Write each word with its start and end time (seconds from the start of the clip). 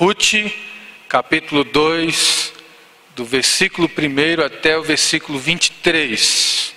Ruth, 0.00 0.34
capítulo 1.08 1.64
2, 1.64 2.52
do 3.16 3.24
versículo 3.24 3.90
1 3.90 4.44
até 4.44 4.78
o 4.78 4.82
versículo 4.84 5.40
23. 5.40 6.72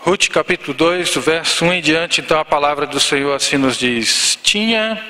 Ruth 0.00 0.28
capítulo 0.28 0.72
2, 0.72 1.10
do 1.10 1.20
verso 1.20 1.66
1 1.66 1.72
em 1.74 1.82
diante, 1.82 2.22
então 2.22 2.40
a 2.40 2.46
palavra 2.46 2.86
do 2.86 2.98
Senhor 2.98 3.34
assim 3.34 3.58
nos 3.58 3.76
diz: 3.76 4.38
Tinha 4.42 5.04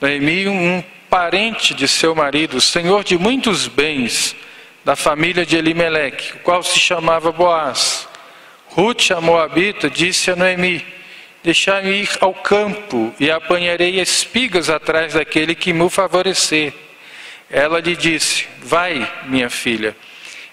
Noemi 0.00 0.46
um 0.46 0.84
parente 1.12 1.74
de 1.74 1.86
seu 1.86 2.14
marido, 2.14 2.58
senhor 2.58 3.04
de 3.04 3.18
muitos 3.18 3.68
bens, 3.68 4.34
da 4.82 4.96
família 4.96 5.44
de 5.44 5.58
Elimeleque, 5.58 6.36
o 6.36 6.38
qual 6.38 6.62
se 6.62 6.80
chamava 6.80 7.30
Boaz. 7.30 8.08
Ruth, 8.70 9.10
a 9.10 9.20
Moabita, 9.20 9.90
disse 9.90 10.30
a 10.30 10.36
Noemi: 10.36 10.82
Deixai-me 11.44 11.90
ir 11.90 12.08
ao 12.18 12.32
campo 12.32 13.12
e 13.20 13.30
apanharei 13.30 14.00
espigas 14.00 14.70
atrás 14.70 15.12
daquele 15.12 15.54
que 15.54 15.74
me 15.74 15.90
favorecer. 15.90 16.72
Ela 17.50 17.78
lhe 17.78 17.94
disse: 17.94 18.46
Vai, 18.62 19.06
minha 19.26 19.50
filha. 19.50 19.94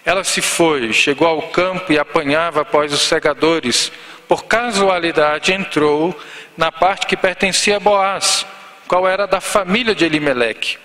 Ela 0.03 0.25
se 0.25 0.41
foi, 0.41 0.91
chegou 0.91 1.25
ao 1.25 1.43
campo 1.43 1.93
e 1.93 1.97
apanhava 1.97 2.63
após 2.63 2.91
os 2.91 3.03
segadores. 3.03 3.93
Por 4.27 4.43
casualidade 4.43 5.53
entrou 5.53 6.13
na 6.57 6.69
parte 6.69 7.07
que 7.07 7.15
pertencia 7.15 7.77
a 7.77 7.79
Boaz, 7.79 8.45
qual 8.89 9.07
era 9.07 9.27
da 9.27 9.39
família 9.39 9.93
de 9.93 10.03
Elimeleque. 10.03 10.79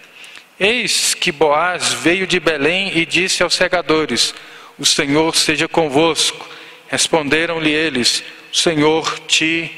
Eis 0.60 1.14
que 1.14 1.32
Boaz 1.32 1.94
veio 1.94 2.26
de 2.26 2.38
Belém 2.38 2.92
e 2.98 3.06
disse 3.06 3.42
aos 3.42 3.54
segadores: 3.54 4.34
O 4.78 4.84
Senhor 4.84 5.34
seja 5.34 5.66
convosco. 5.66 6.46
Responderam-lhe 6.86 7.72
eles: 7.72 8.22
O 8.52 8.56
Senhor 8.56 9.18
te 9.20 9.72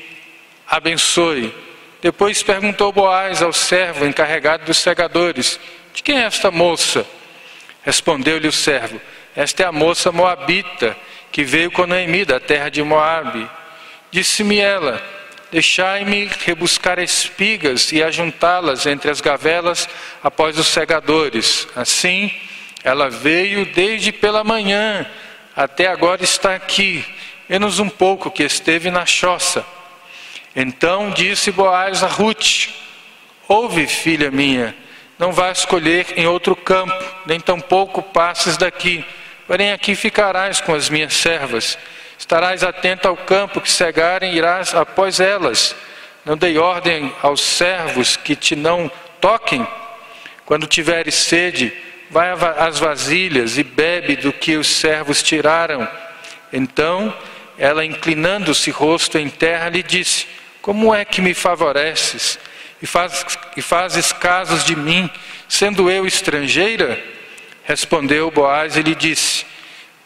abençoe. 0.68 1.54
Depois 2.02 2.42
perguntou 2.42 2.92
Boaz 2.92 3.40
ao 3.42 3.52
servo 3.52 4.04
encarregado 4.04 4.64
dos 4.64 4.78
segadores: 4.78 5.60
De 5.94 6.02
quem 6.02 6.18
é 6.18 6.24
esta 6.24 6.50
moça? 6.50 7.06
Respondeu-lhe 7.84 8.48
o 8.48 8.52
servo: 8.52 9.00
esta 9.36 9.64
é 9.64 9.66
a 9.66 9.72
moça 9.72 10.10
moabita 10.10 10.96
que 11.30 11.44
veio 11.44 11.70
com 11.70 11.86
Noemi 11.86 12.24
da 12.24 12.40
terra 12.40 12.70
de 12.70 12.82
Moabe. 12.82 13.46
Disse-me 14.10 14.58
ela: 14.58 15.00
Deixai-me 15.56 16.30
rebuscar 16.44 16.98
espigas 16.98 17.90
e 17.90 18.02
ajuntá-las 18.02 18.84
entre 18.84 19.10
as 19.10 19.22
gavelas 19.22 19.88
após 20.22 20.58
os 20.58 20.66
segadores. 20.66 21.66
Assim, 21.74 22.30
ela 22.84 23.08
veio 23.08 23.64
desde 23.64 24.12
pela 24.12 24.44
manhã 24.44 25.06
até 25.56 25.86
agora 25.86 26.22
está 26.22 26.54
aqui, 26.54 27.02
menos 27.48 27.78
um 27.78 27.88
pouco 27.88 28.30
que 28.30 28.42
esteve 28.42 28.90
na 28.90 29.06
choça. 29.06 29.64
Então 30.54 31.08
disse 31.08 31.50
Boaz 31.50 32.02
a 32.02 32.06
Ruth: 32.06 32.68
Ouve, 33.48 33.86
filha 33.86 34.30
minha, 34.30 34.76
não 35.18 35.32
vá 35.32 35.50
escolher 35.50 36.04
em 36.18 36.26
outro 36.26 36.54
campo, 36.54 37.02
nem 37.24 37.40
tampouco 37.40 38.02
passes 38.02 38.58
daqui 38.58 39.02
Porém, 39.46 39.70
aqui 39.70 39.94
ficarás 39.94 40.60
com 40.60 40.74
as 40.74 40.90
minhas 40.90 41.14
servas. 41.14 41.78
Estarás 42.18 42.62
atento 42.62 43.06
ao 43.06 43.16
campo 43.16 43.60
que 43.60 43.70
cegarem, 43.70 44.34
irás 44.34 44.74
após 44.74 45.20
elas. 45.20 45.76
Não 46.24 46.36
dei 46.36 46.58
ordem 46.58 47.14
aos 47.22 47.40
servos 47.40 48.16
que 48.16 48.34
te 48.34 48.56
não 48.56 48.90
toquem. 49.20 49.66
Quando 50.44 50.66
tiveres 50.66 51.14
sede, 51.14 51.72
vai 52.10 52.30
às 52.58 52.78
vasilhas 52.78 53.58
e 53.58 53.62
bebe 53.62 54.16
do 54.16 54.32
que 54.32 54.56
os 54.56 54.66
servos 54.66 55.22
tiraram. 55.22 55.86
Então, 56.52 57.14
ela, 57.58 57.84
inclinando-se 57.84 58.70
rosto 58.70 59.18
em 59.18 59.28
terra, 59.28 59.68
lhe 59.68 59.82
disse: 59.82 60.26
Como 60.62 60.94
é 60.94 61.04
que 61.04 61.20
me 61.20 61.34
favoreces 61.34 62.38
e, 62.80 62.86
faz, 62.86 63.38
e 63.56 63.62
fazes 63.62 64.12
casos 64.12 64.64
de 64.64 64.76
mim, 64.76 65.10
sendo 65.48 65.90
eu 65.90 66.06
estrangeira? 66.06 67.02
Respondeu 67.64 68.30
Boaz 68.30 68.76
e 68.76 68.82
lhe 68.82 68.94
disse: 68.94 69.44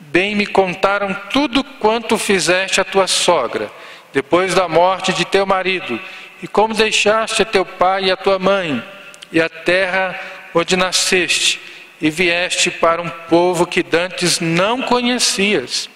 Bem 0.01 0.35
me 0.35 0.47
contaram 0.47 1.15
tudo 1.31 1.63
quanto 1.63 2.17
fizeste 2.17 2.81
a 2.81 2.85
tua 2.85 3.07
sogra, 3.07 3.71
depois 4.13 4.55
da 4.55 4.67
morte 4.67 5.13
de 5.13 5.25
teu 5.25 5.45
marido, 5.45 6.01
e 6.43 6.49
como 6.49 6.75
deixaste 6.75 7.43
a 7.43 7.45
teu 7.45 7.65
pai 7.67 8.05
e 8.05 8.11
a 8.11 8.17
tua 8.17 8.39
mãe, 8.39 8.83
e 9.31 9.41
a 9.41 9.49
terra 9.49 10.19
onde 10.55 10.75
nasceste, 10.75 11.61
e 12.01 12.09
vieste 12.11 12.71
para 12.71 13.03
um 13.03 13.11
povo 13.29 13.67
que 13.67 13.83
dantes 13.83 14.41
não 14.41 14.81
conhecias. 14.83 15.89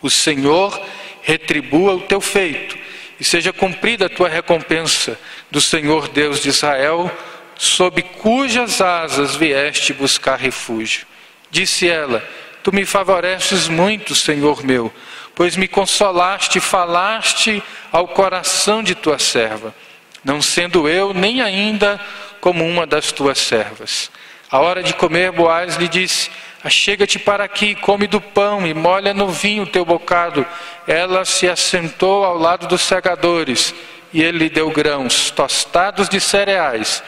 O 0.00 0.08
Senhor 0.08 0.80
retribua 1.22 1.94
o 1.94 2.00
teu 2.00 2.22
feito, 2.22 2.76
e 3.20 3.24
seja 3.24 3.52
cumprida 3.52 4.06
a 4.06 4.10
tua 4.10 4.30
recompensa 4.30 5.18
do 5.50 5.60
Senhor 5.60 6.08
Deus 6.08 6.40
de 6.40 6.48
Israel 6.48 7.10
sob 7.54 8.00
cujas 8.00 8.80
asas 8.80 9.36
vieste 9.36 9.92
buscar 9.92 10.38
refúgio. 10.38 11.06
Disse 11.50 11.86
ela: 11.86 12.26
Tu 12.62 12.72
me 12.72 12.84
favoreces 12.84 13.68
muito, 13.68 14.14
Senhor 14.14 14.62
meu, 14.64 14.92
pois 15.34 15.56
me 15.56 15.66
consolaste 15.66 16.58
e 16.58 16.60
falaste 16.60 17.62
ao 17.90 18.08
coração 18.08 18.82
de 18.82 18.94
tua 18.94 19.18
serva, 19.18 19.74
não 20.24 20.42
sendo 20.42 20.88
eu 20.88 21.14
nem 21.14 21.40
ainda 21.40 22.00
como 22.40 22.66
uma 22.66 22.86
das 22.86 23.12
tuas 23.12 23.38
servas. 23.38 24.10
A 24.50 24.58
hora 24.58 24.82
de 24.82 24.92
comer, 24.92 25.32
Boaz 25.32 25.76
lhe 25.76 25.88
disse: 25.88 26.30
Achega-te 26.62 27.18
para 27.18 27.44
aqui, 27.44 27.74
come 27.74 28.06
do 28.06 28.20
pão 28.20 28.66
e 28.66 28.74
molha 28.74 29.14
no 29.14 29.28
vinho 29.28 29.62
o 29.62 29.66
teu 29.66 29.84
bocado. 29.84 30.44
Ela 30.86 31.24
se 31.24 31.48
assentou 31.48 32.24
ao 32.24 32.36
lado 32.36 32.66
dos 32.66 32.82
segadores, 32.82 33.74
e 34.12 34.22
ele 34.22 34.38
lhe 34.38 34.50
deu 34.50 34.70
grãos 34.70 35.30
tostados 35.30 36.08
de 36.08 36.20
cereais 36.20 37.02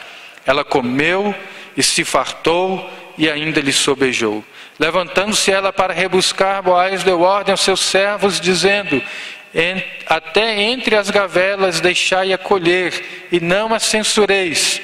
ela 0.45 0.63
comeu 0.63 1.33
e 1.75 1.81
se 1.81 2.03
fartou 2.03 2.89
e 3.17 3.29
ainda 3.29 3.61
lhe 3.61 3.71
sobejou. 3.71 4.43
Levantando-se 4.79 5.51
ela 5.51 5.71
para 5.71 5.93
rebuscar, 5.93 6.63
Boaz 6.63 7.03
deu 7.03 7.21
ordem 7.21 7.51
aos 7.51 7.61
seus 7.61 7.81
servos, 7.81 8.39
dizendo: 8.39 9.01
Até 10.07 10.61
entre 10.61 10.95
as 10.95 11.09
gavelas 11.09 11.79
deixai-a 11.79 12.37
colher, 12.37 13.27
e 13.31 13.39
não 13.39 13.73
a 13.73 13.79
censureis. 13.79 14.81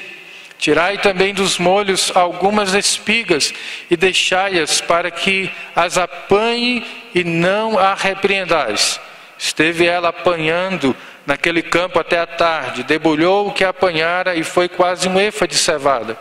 Tirai 0.60 0.98
também 0.98 1.32
dos 1.32 1.58
molhos 1.58 2.12
algumas 2.14 2.74
espigas 2.74 3.52
e 3.90 3.96
deixai-as 3.96 4.78
para 4.82 5.10
que 5.10 5.50
as 5.74 5.96
apanhe 5.96 6.86
e 7.14 7.24
não 7.24 7.78
a 7.78 7.94
repreendais. 7.94 9.00
Esteve 9.38 9.86
ela 9.86 10.10
apanhando 10.10 10.94
naquele 11.26 11.62
campo 11.62 11.98
até 11.98 12.18
a 12.18 12.26
tarde, 12.26 12.82
debulhou 12.82 13.48
o 13.48 13.52
que 13.52 13.64
apanhara 13.64 14.34
e 14.34 14.44
foi 14.44 14.68
quase 14.68 15.08
um 15.08 15.18
efa 15.18 15.48
de 15.48 15.54
cevada. 15.54 16.18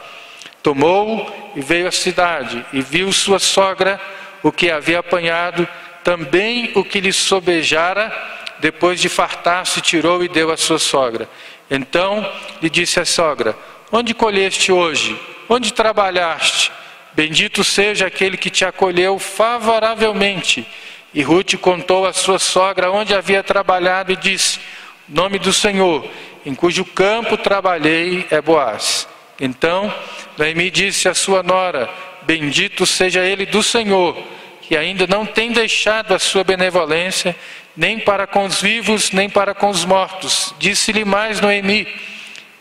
Tomou 0.62 1.52
e 1.56 1.62
veio 1.62 1.88
à 1.88 1.92
cidade, 1.92 2.66
e 2.74 2.82
viu 2.82 3.12
sua 3.12 3.40
sogra 3.40 4.00
o 4.44 4.52
que 4.52 4.70
havia 4.70 5.00
apanhado, 5.00 5.68
também 6.04 6.72
o 6.76 6.84
que 6.84 7.00
lhe 7.00 7.14
sobejara, 7.14 8.12
depois 8.60 9.00
de 9.00 9.08
fartar-se, 9.08 9.82
tirou 9.82 10.24
e 10.24 10.28
deu 10.28 10.52
à 10.52 10.58
sua 10.58 10.80
sogra. 10.80 11.30
Então 11.70 12.30
lhe 12.62 12.70
disse 12.70 13.00
a 13.00 13.06
sogra: 13.06 13.56
Onde 13.92 14.14
colheste 14.14 14.72
hoje? 14.72 15.20
Onde 15.48 15.74
trabalhaste? 15.74 16.72
Bendito 17.14 17.64
seja 17.64 18.08
aquele 18.08 18.38
que 18.38 18.50
te 18.50 18.66
acolheu 18.66 19.18
favoravelmente. 19.20 20.68
E 21.14 21.22
Ruth 21.22 21.56
contou 21.56 22.06
à 22.06 22.14
sua 22.14 22.38
sogra 22.38 22.92
onde 22.92 23.14
havia 23.14 23.44
trabalhado 23.44 24.12
e 24.12 24.16
disse: 24.16 24.60
Nome 25.08 25.40
do 25.40 25.52
Senhor, 25.52 26.08
em 26.46 26.54
cujo 26.54 26.86
campo 26.86 27.36
trabalhei, 27.36 28.28
é 28.30 28.42
Boaz. 28.42 29.08
Então 29.40 29.94
Noemi 30.40 30.72
disse 30.72 31.10
à 31.10 31.14
sua 31.14 31.44
nora: 31.44 31.90
Bendito 32.22 32.86
seja 32.86 33.26
ele 33.26 33.46
do 33.46 33.62
Senhor, 33.62 34.18
que 34.62 34.78
ainda 34.78 35.06
não 35.06 35.26
tem 35.26 35.52
deixado 35.52 36.14
a 36.14 36.20
sua 36.20 36.46
benevolência, 36.46 37.36
nem 37.76 38.00
para 38.00 38.26
com 38.26 38.46
os 38.46 38.62
vivos, 38.62 39.12
nem 39.12 39.30
para 39.30 39.54
com 39.54 39.70
os 39.70 39.84
mortos. 39.84 40.56
Disse-lhe 40.58 41.04
mais 41.04 41.42
Noemi: 41.42 41.86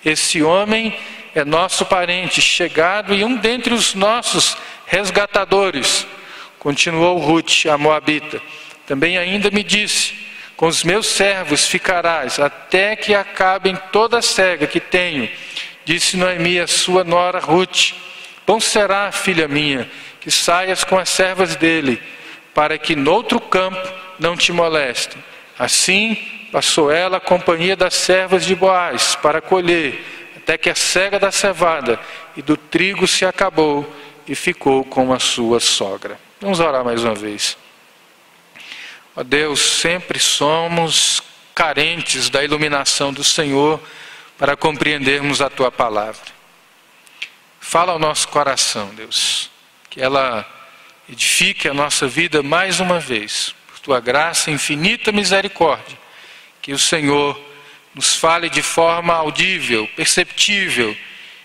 Esse 0.05 0.43
homem 0.43 0.93
é 1.33 1.45
nosso 1.45 1.87
parente, 1.87 2.43
chegado 2.43 3.15
e 3.15 3.23
um 3.23 3.37
dentre 3.37 3.73
os 3.73 3.95
nossos 3.95 4.57
resgatadores. 4.85 6.05
Continuou 6.59 7.19
Ruth, 7.19 7.67
a 7.67 7.79
Moabita. 7.79 8.43
Também 8.89 9.17
ainda 9.17 9.53
me 9.53 9.63
disse: 9.63 10.15
com 10.57 10.67
os 10.67 10.83
meus 10.83 11.07
servos 11.07 11.69
ficarás, 11.69 12.41
até 12.41 12.97
que 12.97 13.15
acabem 13.15 13.79
toda 13.93 14.19
a 14.19 14.23
cega 14.23 14.67
que 14.67 14.81
tenho. 14.81 15.29
Disse 15.89 16.19
Noemi 16.19 16.61
a 16.61 16.67
sua 16.67 17.03
nora 17.03 17.41
Ruth: 17.41 17.95
Bom 18.47 18.61
será, 18.61 19.11
filha 19.11 19.49
minha, 19.49 19.91
que 20.21 20.31
saias 20.31 20.85
com 20.85 20.99
as 20.99 21.09
servas 21.09 21.57
dele, 21.57 21.99
para 22.53 22.77
que 22.77 22.95
noutro 22.95 23.41
campo 23.41 23.91
não 24.19 24.37
te 24.37 24.53
molestem. 24.53 25.25
Assim 25.59 26.15
passou 26.53 26.93
ela 26.93 27.17
a 27.17 27.21
companhia 27.21 27.75
das 27.75 27.95
servas 27.95 28.45
de 28.45 28.55
Boaz 28.55 29.15
para 29.15 29.41
colher, 29.41 30.05
até 30.37 30.59
que 30.59 30.69
a 30.69 30.75
cega 30.75 31.19
da 31.19 31.33
cevada 31.33 31.99
e 32.37 32.43
do 32.43 32.55
trigo 32.55 33.07
se 33.07 33.25
acabou, 33.25 33.91
e 34.27 34.35
ficou 34.35 34.85
com 34.85 35.11
a 35.11 35.19
sua 35.19 35.59
sogra. 35.59 36.21
Vamos 36.39 36.61
orar 36.61 36.85
mais 36.85 37.03
uma 37.03 37.15
vez. 37.15 37.57
Ó 39.17 39.23
Deus, 39.23 39.59
sempre 39.59 40.19
somos 40.19 41.23
carentes 41.55 42.29
da 42.29 42.45
iluminação 42.45 43.11
do 43.11 43.25
Senhor 43.25 43.81
para 44.39 44.57
compreendermos 44.57 45.43
a 45.43 45.51
tua 45.51 45.71
palavra. 45.71 46.39
Fala 47.61 47.93
ao 47.93 47.99
nosso 47.99 48.29
coração, 48.29 48.95
Deus, 48.95 49.51
que 49.91 50.01
ela 50.01 50.47
edifique 51.09 51.69
a 51.69 51.75
nossa 51.75 52.07
vida 52.07 52.43
mais 52.43 52.79
uma 52.79 53.01
vez, 53.01 53.55
por 53.67 53.81
tua 53.81 54.01
graça, 54.01 54.51
infinita 54.51 55.11
misericórdia, 55.11 55.99
que 56.63 56.73
o 56.73 56.79
Senhor 56.79 57.39
nos 57.95 58.15
fale 58.15 58.49
de 58.49 58.63
forma 58.63 59.13
audível, 59.13 59.89
perceptível, 59.97 60.97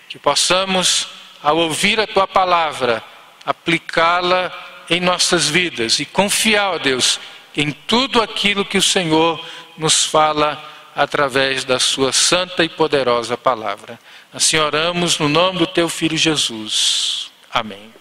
que 0.08 0.18
possamos, 0.18 1.08
ao 1.42 1.56
ouvir 1.56 1.98
a 1.98 2.06
tua 2.06 2.28
palavra, 2.28 3.02
aplicá-la 3.44 4.52
em 4.88 5.00
nossas 5.00 5.48
vidas 5.48 5.98
e 5.98 6.04
confiar, 6.04 6.74
ó 6.74 6.78
Deus, 6.78 7.18
em 7.56 7.72
tudo 7.72 8.22
aquilo 8.22 8.64
que 8.64 8.78
o 8.78 8.82
Senhor 8.82 9.44
nos 9.76 10.04
fala 10.04 10.73
através 10.94 11.64
da 11.64 11.78
sua 11.78 12.12
santa 12.12 12.64
e 12.64 12.68
poderosa 12.68 13.36
palavra. 13.36 13.98
Assim 14.32 14.56
oramos 14.56 15.18
no 15.18 15.28
nome 15.28 15.58
do 15.58 15.66
teu 15.66 15.88
filho 15.88 16.16
Jesus. 16.16 17.30
Amém. 17.52 17.92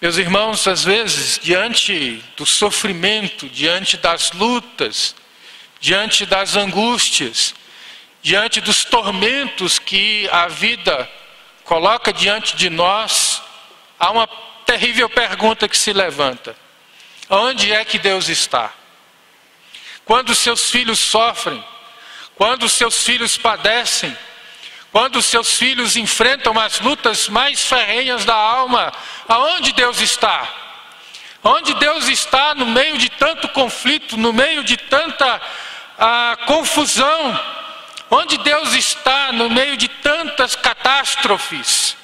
Meus 0.00 0.16
irmãos, 0.16 0.66
às 0.66 0.82
vezes, 0.82 1.38
diante 1.42 2.24
do 2.36 2.46
sofrimento, 2.46 3.48
diante 3.48 3.98
das 3.98 4.32
lutas, 4.32 5.14
diante 5.78 6.24
das 6.24 6.56
angústias, 6.56 7.54
diante 8.22 8.60
dos 8.60 8.84
tormentos 8.84 9.78
que 9.78 10.28
a 10.32 10.48
vida 10.48 11.10
coloca 11.64 12.12
diante 12.12 12.56
de 12.56 12.70
nós, 12.70 13.42
há 13.98 14.10
uma 14.10 14.26
terrível 14.64 15.08
pergunta 15.08 15.68
que 15.68 15.76
se 15.76 15.92
levanta: 15.92 16.56
onde 17.28 17.70
é 17.72 17.84
que 17.84 17.98
Deus 17.98 18.28
está? 18.28 18.72
Quando 20.10 20.34
seus 20.34 20.68
filhos 20.68 20.98
sofrem, 20.98 21.64
quando 22.34 22.68
seus 22.68 23.04
filhos 23.04 23.38
padecem, 23.38 24.18
quando 24.90 25.22
seus 25.22 25.56
filhos 25.56 25.96
enfrentam 25.96 26.58
as 26.58 26.80
lutas 26.80 27.28
mais 27.28 27.62
ferrenhas 27.64 28.24
da 28.24 28.34
alma, 28.34 28.92
aonde 29.28 29.72
Deus 29.72 30.00
está? 30.00 30.48
Onde 31.44 31.74
Deus 31.74 32.08
está 32.08 32.56
no 32.56 32.66
meio 32.66 32.98
de 32.98 33.08
tanto 33.08 33.46
conflito, 33.50 34.16
no 34.16 34.32
meio 34.32 34.64
de 34.64 34.76
tanta 34.76 35.40
ah, 35.96 36.36
confusão? 36.44 37.40
Onde 38.10 38.36
Deus 38.38 38.74
está 38.74 39.30
no 39.30 39.48
meio 39.48 39.76
de 39.76 39.86
tantas 39.86 40.56
catástrofes? 40.56 41.96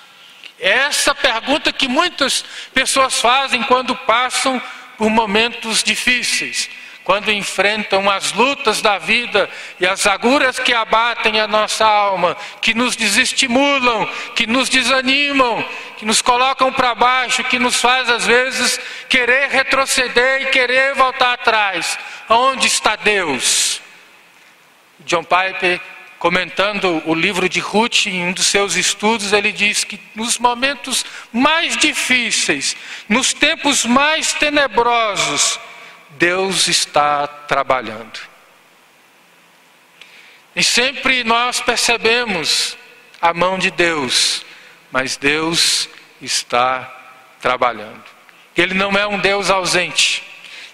É 0.60 0.70
essa 0.70 1.12
pergunta 1.12 1.72
que 1.72 1.88
muitas 1.88 2.44
pessoas 2.72 3.18
fazem 3.18 3.64
quando 3.64 3.96
passam 3.96 4.62
por 4.96 5.10
momentos 5.10 5.82
difíceis 5.82 6.70
quando 7.06 7.30
enfrentam 7.30 8.10
as 8.10 8.32
lutas 8.32 8.82
da 8.82 8.98
vida 8.98 9.48
e 9.78 9.86
as 9.86 10.08
agulhas 10.08 10.58
que 10.58 10.74
abatem 10.74 11.38
a 11.38 11.46
nossa 11.46 11.86
alma, 11.86 12.36
que 12.60 12.74
nos 12.74 12.96
desestimulam, 12.96 14.08
que 14.34 14.44
nos 14.44 14.68
desanimam, 14.68 15.64
que 15.96 16.04
nos 16.04 16.20
colocam 16.20 16.72
para 16.72 16.96
baixo, 16.96 17.44
que 17.44 17.60
nos 17.60 17.76
faz 17.76 18.10
às 18.10 18.26
vezes 18.26 18.80
querer 19.08 19.50
retroceder 19.50 20.42
e 20.42 20.46
querer 20.46 20.96
voltar 20.96 21.34
atrás. 21.34 21.96
Onde 22.28 22.66
está 22.66 22.96
Deus? 22.96 23.80
John 25.04 25.22
Piper 25.22 25.80
comentando 26.18 27.00
o 27.06 27.14
livro 27.14 27.48
de 27.48 27.60
Ruth 27.60 28.06
em 28.06 28.24
um 28.24 28.32
dos 28.32 28.46
seus 28.46 28.74
estudos, 28.74 29.32
ele 29.32 29.52
diz 29.52 29.84
que 29.84 30.00
nos 30.12 30.38
momentos 30.38 31.06
mais 31.32 31.76
difíceis, 31.76 32.76
nos 33.08 33.32
tempos 33.32 33.84
mais 33.84 34.32
tenebrosos, 34.32 35.60
Deus 36.18 36.68
está 36.68 37.26
trabalhando. 37.26 38.20
E 40.54 40.64
sempre 40.64 41.22
nós 41.24 41.60
percebemos 41.60 42.76
a 43.20 43.34
mão 43.34 43.58
de 43.58 43.70
Deus, 43.70 44.44
mas 44.90 45.16
Deus 45.16 45.88
está 46.20 46.90
trabalhando. 47.40 48.04
Ele 48.56 48.74
não 48.74 48.92
é 48.92 49.06
um 49.06 49.18
Deus 49.18 49.50
ausente, 49.50 50.22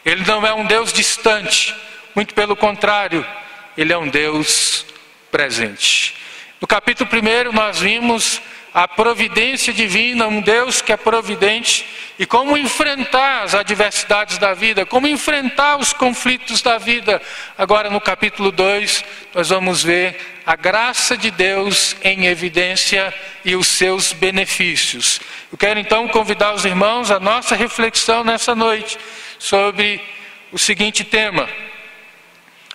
ele 0.04 0.24
não 0.24 0.46
é 0.46 0.54
um 0.54 0.64
Deus 0.64 0.92
distante, 0.92 1.74
muito 2.14 2.32
pelo 2.34 2.54
contrário, 2.54 3.26
ele 3.76 3.92
é 3.92 3.98
um 3.98 4.08
Deus 4.08 4.86
presente. 5.30 6.14
No 6.60 6.68
capítulo 6.68 7.10
1 7.10 7.52
nós 7.52 7.80
vimos 7.80 8.40
a 8.74 8.88
providência 8.88 9.72
divina, 9.72 10.26
um 10.26 10.40
Deus 10.40 10.80
que 10.80 10.92
é 10.92 10.96
providente, 10.96 11.86
e 12.18 12.24
como 12.24 12.56
enfrentar 12.56 13.42
as 13.42 13.54
adversidades 13.54 14.38
da 14.38 14.54
vida, 14.54 14.86
como 14.86 15.06
enfrentar 15.06 15.76
os 15.78 15.92
conflitos 15.92 16.62
da 16.62 16.78
vida. 16.78 17.20
Agora, 17.58 17.90
no 17.90 18.00
capítulo 18.00 18.50
2, 18.50 19.04
nós 19.34 19.50
vamos 19.50 19.82
ver 19.82 20.18
a 20.46 20.56
graça 20.56 21.16
de 21.16 21.30
Deus 21.30 21.96
em 22.02 22.26
evidência 22.26 23.14
e 23.44 23.54
os 23.54 23.68
seus 23.68 24.12
benefícios. 24.12 25.20
Eu 25.50 25.58
quero 25.58 25.78
então 25.78 26.08
convidar 26.08 26.54
os 26.54 26.64
irmãos 26.64 27.10
a 27.10 27.20
nossa 27.20 27.54
reflexão 27.54 28.24
nessa 28.24 28.54
noite 28.54 28.98
sobre 29.38 30.00
o 30.50 30.58
seguinte 30.58 31.04
tema: 31.04 31.48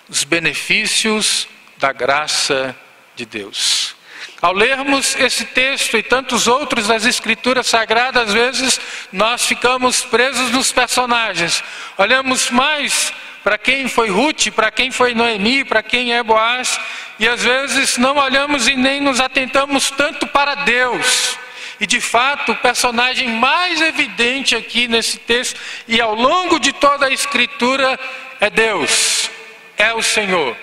os 0.07 0.23
benefícios 0.23 1.47
da 1.77 1.91
graça 1.91 2.75
de 3.15 3.25
Deus. 3.25 3.96
Ao 4.39 4.54
lermos 4.54 5.16
esse 5.16 5.45
texto 5.45 5.98
e 5.98 6.04
tantos 6.04 6.48
outros 6.48 6.88
das 6.88 7.06
Escrituras 7.06 7.66
Sagradas, 7.66 8.28
às 8.28 8.34
vezes 8.34 8.80
nós 9.12 9.44
ficamos 9.45 10.06
presos 10.06 10.51
nos 10.51 10.72
personagens. 10.72 11.63
Olhamos 11.98 12.51
mais 12.51 13.12
para 13.44 13.57
quem 13.57 13.88
foi 13.88 14.10
Ruth, 14.10 14.50
para 14.51 14.69
quem 14.69 14.92
foi 14.92 15.16
Noemi, 15.16 15.63
para 15.63 15.81
quem 15.81 16.13
é 16.13 16.22
Boaz, 16.22 16.80
e 17.18 17.28
às 17.28 17.42
vezes 17.44 17.98
não 17.98 18.18
olhamos 18.18 18.68
e 18.68 18.75
nem 18.75 19.01
nos 19.01 19.19
atentamos 19.19 19.89
tanto 19.89 20.28
para 20.28 20.54
Deus. 20.54 21.36
E 21.80 21.88
de 21.88 22.00
fato, 22.00 22.51
o 22.51 22.57
personagem 22.57 23.30
mais 23.30 23.81
evidente 23.81 24.56
aqui 24.56 24.88
nesse 24.88 25.18
texto 25.18 25.60
e 25.88 26.00
ao 26.00 26.13
longo 26.13 26.60
de 26.60 26.74
toda 26.74 27.07
a 27.07 27.13
Escritura 27.13 28.00
é 28.39 28.51
Deus, 28.51 29.31
é 29.78 29.94
o 29.94 30.04
Senhor. 30.04 30.56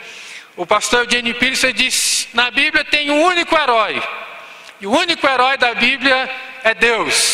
O 0.56 0.64
pastor 0.64 1.10
Jenny 1.10 1.34
Pearson 1.34 1.72
disse: 1.72 2.13
na 2.34 2.50
Bíblia 2.50 2.84
tem 2.84 3.10
um 3.10 3.22
único 3.22 3.56
herói, 3.56 4.02
e 4.80 4.86
o 4.86 4.90
único 4.90 5.26
herói 5.26 5.56
da 5.56 5.72
Bíblia 5.74 6.28
é 6.62 6.74
Deus 6.74 7.33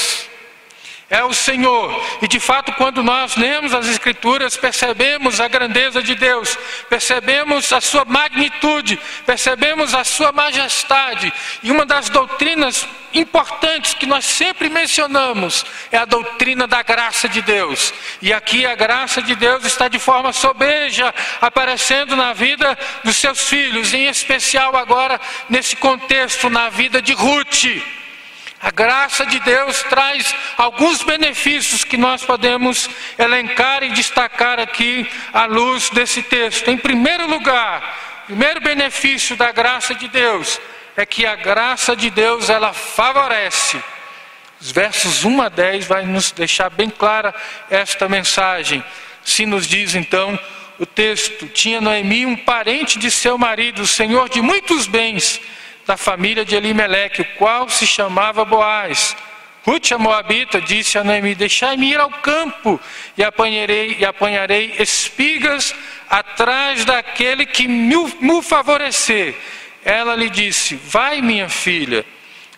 é 1.11 1.25
o 1.25 1.35
Senhor. 1.35 2.01
E 2.23 2.29
de 2.29 2.39
fato, 2.39 2.73
quando 2.75 3.03
nós 3.03 3.35
lemos 3.35 3.75
as 3.75 3.89
Escrituras, 3.89 4.57
percebemos 4.57 5.41
a 5.41 5.49
grandeza 5.49 6.01
de 6.01 6.15
Deus, 6.15 6.57
percebemos 6.89 7.73
a 7.73 7.81
sua 7.81 8.05
magnitude, 8.05 8.99
percebemos 9.27 9.93
a 9.93 10.05
sua 10.05 10.31
majestade. 10.31 11.33
E 11.65 11.73
uma 11.73 11.85
das 11.85 12.09
doutrinas 12.09 12.87
importantes 13.13 13.93
que 13.93 14.07
nós 14.07 14.25
sempre 14.25 14.69
mencionamos 14.69 15.67
é 15.91 15.99
a 15.99 16.05
doutrina 16.05 16.69
da 16.69 16.81
graça 16.81 17.29
de 17.29 17.43
Deus. 17.43 17.93
E 18.23 18.33
aqui 18.33 18.65
a 18.65 18.77
graça 18.77 19.21
de 19.21 19.35
Deus 19.35 19.65
está 19.65 19.89
de 19.89 19.99
forma 19.99 20.33
sobeja 20.33 21.13
aparecendo 21.41 22.15
na 22.15 22.33
vida 22.33 22.79
dos 23.03 23.17
seus 23.17 23.49
filhos, 23.49 23.93
em 23.93 24.07
especial 24.07 24.77
agora 24.77 25.21
nesse 25.49 25.75
contexto, 25.75 26.49
na 26.49 26.69
vida 26.69 27.03
de 27.03 27.13
Ruth. 27.13 28.00
A 28.63 28.71
graça 28.71 29.25
de 29.25 29.41
Deus 29.41 29.83
traz 29.85 30.35
alguns 30.59 31.03
benefícios 31.03 31.83
que 31.83 31.97
nós 31.97 32.23
podemos 32.23 32.91
elencar 33.19 33.83
e 33.83 33.89
destacar 33.89 34.61
aqui 34.61 35.09
à 35.33 35.47
luz 35.47 35.89
desse 35.89 36.23
texto. 36.23 36.69
Em 36.69 36.77
primeiro 36.77 37.27
lugar, 37.27 38.23
o 38.25 38.27
primeiro 38.27 38.61
benefício 38.61 39.35
da 39.35 39.51
graça 39.51 39.95
de 39.95 40.09
Deus 40.09 40.61
é 40.95 41.07
que 41.07 41.25
a 41.25 41.37
graça 41.37 41.97
de 41.97 42.11
Deus 42.11 42.51
ela 42.51 42.75
favorece. 42.75 43.83
Os 44.61 44.71
versos 44.71 45.25
1 45.25 45.41
a 45.41 45.49
10 45.49 45.87
vai 45.87 46.05
nos 46.05 46.31
deixar 46.31 46.69
bem 46.69 46.91
clara 46.91 47.35
esta 47.71 48.11
mensagem. 48.11 48.85
Se 49.25 49.47
nos 49.47 49.67
diz 49.67 49.95
então 49.95 50.39
o 50.79 50.85
texto: 50.85 51.47
tinha 51.49 51.81
Noemi 51.81 52.27
um 52.27 52.37
parente 52.37 52.99
de 52.99 53.11
seu 53.11 53.39
marido, 53.39 53.87
senhor 53.87 54.29
de 54.29 54.43
muitos 54.43 54.87
bens 54.87 55.41
da 55.91 55.97
família 55.97 56.45
de 56.45 56.55
Elimeleque, 56.55 57.23
o 57.23 57.25
qual 57.37 57.69
se 57.69 57.85
chamava 57.85 58.45
Boaz. 58.45 59.17
Ruth 59.67 59.91
a 59.91 59.99
Moabita 59.99 60.61
disse 60.61 60.97
a 60.97 61.03
Noemi: 61.03 61.35
Deixai-me 61.35 61.91
ir 61.91 61.99
ao 61.99 62.11
campo 62.11 62.79
e 63.19 63.25
apanharei, 63.25 63.97
e 63.99 64.05
apanharei 64.05 64.77
espigas 64.79 65.75
atrás 66.09 66.85
daquele 66.85 67.45
que 67.45 67.67
me, 67.67 68.41
favorecer. 68.41 69.35
Ela 69.85 70.15
lhe 70.15 70.31
disse: 70.31 70.77
Vai, 70.77 71.21
minha 71.21 71.49
filha. 71.49 72.05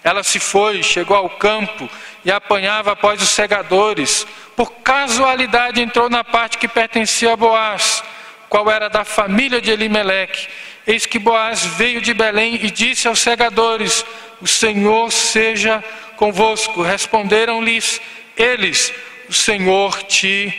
Ela 0.05 0.23
se 0.23 0.39
foi, 0.39 0.83
chegou 0.83 1.17
ao 1.17 1.31
campo 1.31 1.89
e 2.23 2.31
apanhava 2.31 2.93
após 2.93 3.23
os 3.23 3.31
segadores. 3.31 4.27
Por 4.55 4.71
casualidade 4.83 5.81
entrou 5.81 6.11
na 6.11 6.23
parte 6.23 6.59
que 6.59 6.69
pertencia 6.69 7.33
a 7.33 7.37
Boaz, 7.37 8.05
qual 8.51 8.71
era 8.71 8.91
da 8.91 9.07
família 9.07 9.59
de 9.59 9.71
Elimeleque. 9.71 10.49
Eis 10.87 11.07
que 11.07 11.19
Boaz 11.19 11.65
veio 11.65 12.01
de 12.01 12.13
Belém 12.13 12.55
e 12.57 12.71
disse 12.71 13.07
aos 13.07 13.21
segadores: 13.21 14.05
O 14.41 14.47
Senhor 14.49 15.11
seja 15.13 15.83
convosco? 16.17 16.83
Responderam-lhes 16.83 18.01
eles: 18.37 18.93
O 19.29 19.33
Senhor 19.33 20.03
te 20.05 20.53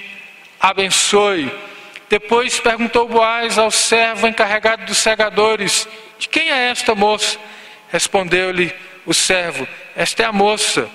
abençoe. 0.59 1.51
Depois 2.09 2.59
perguntou 2.59 3.07
Boaz 3.07 3.57
ao 3.57 3.71
servo 3.71 4.27
encarregado 4.27 4.85
dos 4.85 4.97
segadores: 4.97 5.87
De 6.17 6.29
quem 6.29 6.49
é 6.49 6.69
esta 6.69 6.95
moça? 6.95 7.37
Respondeu-lhe 7.91 8.73
o 9.05 9.13
servo: 9.13 9.67
Esta 9.95 10.23
é 10.23 10.25
a 10.25 10.31
moça 10.31 10.89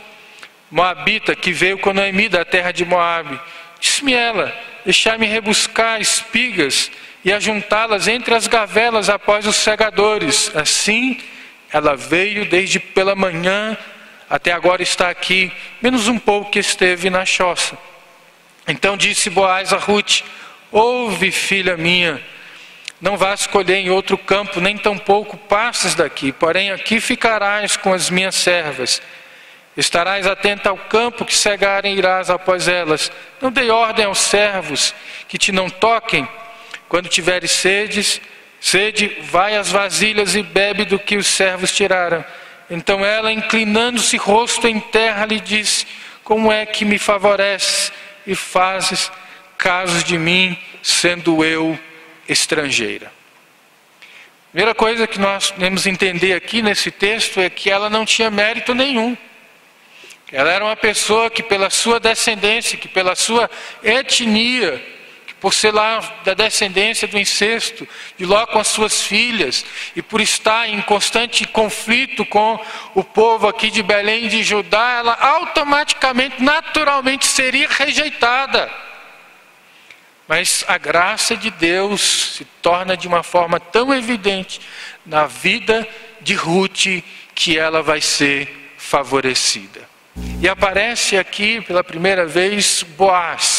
Moabita 0.71 1.35
que 1.35 1.51
veio 1.51 1.79
com 1.79 1.95
Noemi 1.95 2.29
da 2.29 2.45
terra 2.45 2.73
de 2.73 2.85
Moabe. 2.85 3.41
Disse-me 3.81 4.13
ela: 4.13 4.55
Deixai-me 4.85 5.27
rebuscar 5.27 6.01
espigas 6.01 6.91
e 7.29 7.33
ajuntá-las 7.33 8.09
entre 8.09 8.35
as 8.35 8.47
gavelas 8.47 9.11
após 9.11 9.47
os 9.47 9.57
segadores. 9.57 10.51
Assim, 10.57 11.21
ela 11.71 11.95
veio 11.95 12.47
desde 12.47 12.81
pela 12.81 13.15
manhã 13.15 13.77
até 14.31 14.51
agora 14.51 14.83
está 14.83 15.11
aqui, 15.11 15.53
menos 15.83 16.09
um 16.09 16.19
pouco 16.19 16.51
que 16.51 16.59
esteve 16.59 17.11
na 17.11 17.27
choça. 17.27 17.77
Então 18.67 18.97
disse 18.97 19.29
Boaz 19.29 19.75
a 19.75 19.77
Ruth: 19.77 20.23
Ouve, 20.73 21.31
filha 21.31 21.77
minha, 21.77 22.23
não 22.99 23.19
vás 23.19 23.47
colher 23.47 23.77
em 23.77 23.91
outro 23.91 24.17
campo, 24.17 24.59
nem 24.59 24.79
tampouco 24.79 25.37
passes 25.37 25.95
daqui, 25.95 26.33
porém 26.33 26.71
aqui 26.71 26.99
ficarás 26.99 27.77
com 27.77 27.93
as 27.93 28.09
minhas 28.09 28.37
servas. 28.37 29.03
Estarás 29.77 30.27
atenta 30.27 30.71
ao 30.71 30.79
campo 30.79 31.27
que 31.27 31.37
cegarem 31.37 31.95
irás 31.95 32.31
após 32.31 32.69
elas. 32.69 33.13
Não 33.41 33.53
dei 33.53 33.71
ordem 33.71 34.07
aos 34.07 34.19
servos 34.19 34.95
que 35.29 35.37
te 35.37 35.53
não 35.53 35.69
toquem. 35.69 36.27
Quando 36.89 37.09
tiveres 37.09 37.51
sedes, 37.51 38.21
sede, 38.61 39.17
vai 39.23 39.57
às 39.57 39.71
vasilhas 39.71 40.35
e 40.35 40.43
bebe 40.43 40.85
do 40.85 40.99
que 40.99 41.17
os 41.17 41.27
servos 41.27 41.73
tiraram. 41.73 42.25
Então 42.71 43.05
ela, 43.05 43.33
inclinando-se 43.33 44.17
rosto 44.17 44.67
em 44.67 44.81
terra, 44.81 45.27
lhe 45.27 45.41
disse: 45.41 45.87
Como 46.25 46.51
é 46.51 46.67
que 46.67 46.85
me 46.85 46.99
favoreces 46.99 47.93
e 48.27 48.35
fazes 48.35 49.11
caso 49.57 50.05
de 50.05 50.19
mim, 50.19 50.57
sendo 50.83 51.45
eu 51.45 51.79
estrangeira? 52.29 53.13
Primeira 54.51 54.75
coisa 54.75 55.07
que 55.07 55.21
nós 55.21 55.51
devemos 55.51 55.87
entender 55.87 56.33
aqui 56.33 56.63
nesse 56.63 56.91
texto 56.91 57.39
é 57.39 57.51
que 57.51 57.71
ela 57.71 57.91
não 57.91 58.05
tinha 58.05 58.31
mérito 58.31 58.75
nenhum. 58.75 59.17
Ela 60.33 60.51
era 60.51 60.65
uma 60.65 60.77
pessoa 60.77 61.31
que, 61.31 61.43
pela 61.43 61.71
sua 61.71 62.01
descendência, 62.01 62.79
que 62.79 62.89
pela 62.89 63.15
sua 63.15 63.51
etnia, 63.83 64.83
por 65.41 65.55
ser 65.55 65.73
lá 65.73 66.01
da 66.25 66.35
descendência 66.35 67.07
do 67.07 67.19
incesto, 67.19 67.87
de 68.17 68.25
Ló 68.25 68.45
com 68.47 68.59
as 68.59 68.69
suas 68.69 69.03
filhas, 69.03 69.65
e 69.95 70.03
por 70.03 70.21
estar 70.21 70.69
em 70.69 70.81
constante 70.83 71.47
conflito 71.47 72.25
com 72.27 72.59
o 72.95 73.05
povo 73.05 73.47
aqui 73.47 73.71
de 73.71 73.83
Belém 73.83 74.27
e 74.27 74.29
de 74.29 74.43
Judá, 74.43 74.97
ela 74.99 75.15
automaticamente, 75.15 76.43
naturalmente 76.43 77.27
seria 77.27 77.69
rejeitada. 77.69 78.71
Mas 80.27 80.65
a 80.69 80.77
graça 80.77 81.37
de 81.37 81.51
Deus 81.51 82.35
se 82.37 82.45
torna 82.61 82.97
de 82.97 83.09
uma 83.09 83.23
forma 83.23 83.59
tão 83.59 83.95
evidente 83.95 84.61
na 85.07 85.27
vida 85.27 85.89
de 86.21 86.35
Ruth 86.35 87.03
que 87.35 87.59
ela 87.59 87.83
vai 87.83 88.01
ser 88.01 88.73
favorecida. 88.77 89.89
E 90.41 90.49
aparece 90.49 91.17
aqui 91.17 91.61
pela 91.61 91.83
primeira 91.83 92.27
vez 92.27 92.83
Boaz, 92.83 93.58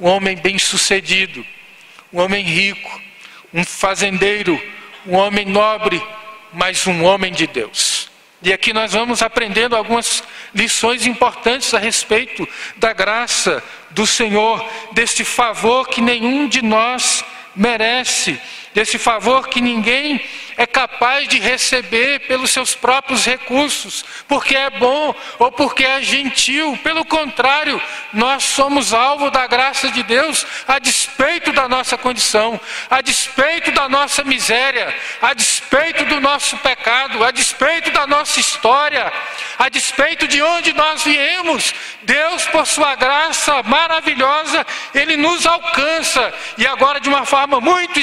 um 0.00 0.08
homem 0.08 0.36
bem-sucedido, 0.36 1.44
um 2.12 2.20
homem 2.20 2.42
rico, 2.42 3.00
um 3.52 3.64
fazendeiro, 3.64 4.60
um 5.06 5.14
homem 5.14 5.44
nobre, 5.44 6.02
mas 6.52 6.86
um 6.86 7.04
homem 7.04 7.32
de 7.32 7.46
Deus. 7.46 8.10
E 8.42 8.52
aqui 8.52 8.72
nós 8.72 8.94
vamos 8.94 9.22
aprendendo 9.22 9.76
algumas 9.76 10.24
lições 10.54 11.06
importantes 11.06 11.74
a 11.74 11.78
respeito 11.78 12.48
da 12.76 12.92
graça 12.92 13.62
do 13.90 14.06
Senhor, 14.06 14.66
deste 14.92 15.24
favor 15.24 15.86
que 15.88 16.00
nenhum 16.00 16.48
de 16.48 16.62
nós 16.62 17.22
merece, 17.54 18.40
desse 18.72 18.98
favor 18.98 19.48
que 19.48 19.60
ninguém 19.60 20.20
é 20.56 20.66
capaz 20.66 21.26
de 21.26 21.38
receber 21.38 22.20
pelos 22.20 22.50
seus 22.50 22.74
próprios 22.74 23.24
recursos, 23.24 24.04
porque 24.28 24.54
é 24.54 24.68
bom 24.68 25.14
ou 25.38 25.50
porque 25.50 25.84
é 25.84 26.02
gentil. 26.02 26.78
Pelo 26.82 27.04
contrário, 27.04 27.80
nós 28.12 28.44
somos 28.44 28.92
alvo 28.92 29.30
da 29.30 29.46
graça 29.46 29.88
de 29.90 30.02
Deus 30.02 30.46
a 30.68 30.78
despeito 30.78 31.50
da 31.52 31.68
nossa 31.68 31.96
condição, 31.96 32.60
a 32.90 33.00
despeito 33.00 33.72
da 33.72 33.88
nossa 33.88 34.22
miséria, 34.22 34.94
a 35.22 35.32
despeito 35.32 36.04
do 36.04 36.20
nosso 36.20 36.58
pecado, 36.58 37.24
a 37.24 37.30
despeito 37.30 37.90
da 37.90 38.06
nossa 38.06 38.38
história, 38.38 39.10
a 39.58 39.68
despeito 39.68 40.28
de 40.28 40.42
onde 40.42 40.74
nós 40.74 41.02
viemos. 41.02 41.74
Deus, 42.02 42.46
por 42.46 42.66
sua 42.66 42.94
graça 42.96 43.62
maravilhosa, 43.62 44.66
ele 44.94 45.16
nos 45.16 45.46
alcança 45.46 46.34
e 46.58 46.66
agora 46.66 47.00
de 47.00 47.08
uma 47.08 47.24
forma 47.24 47.60
muito 47.60 47.98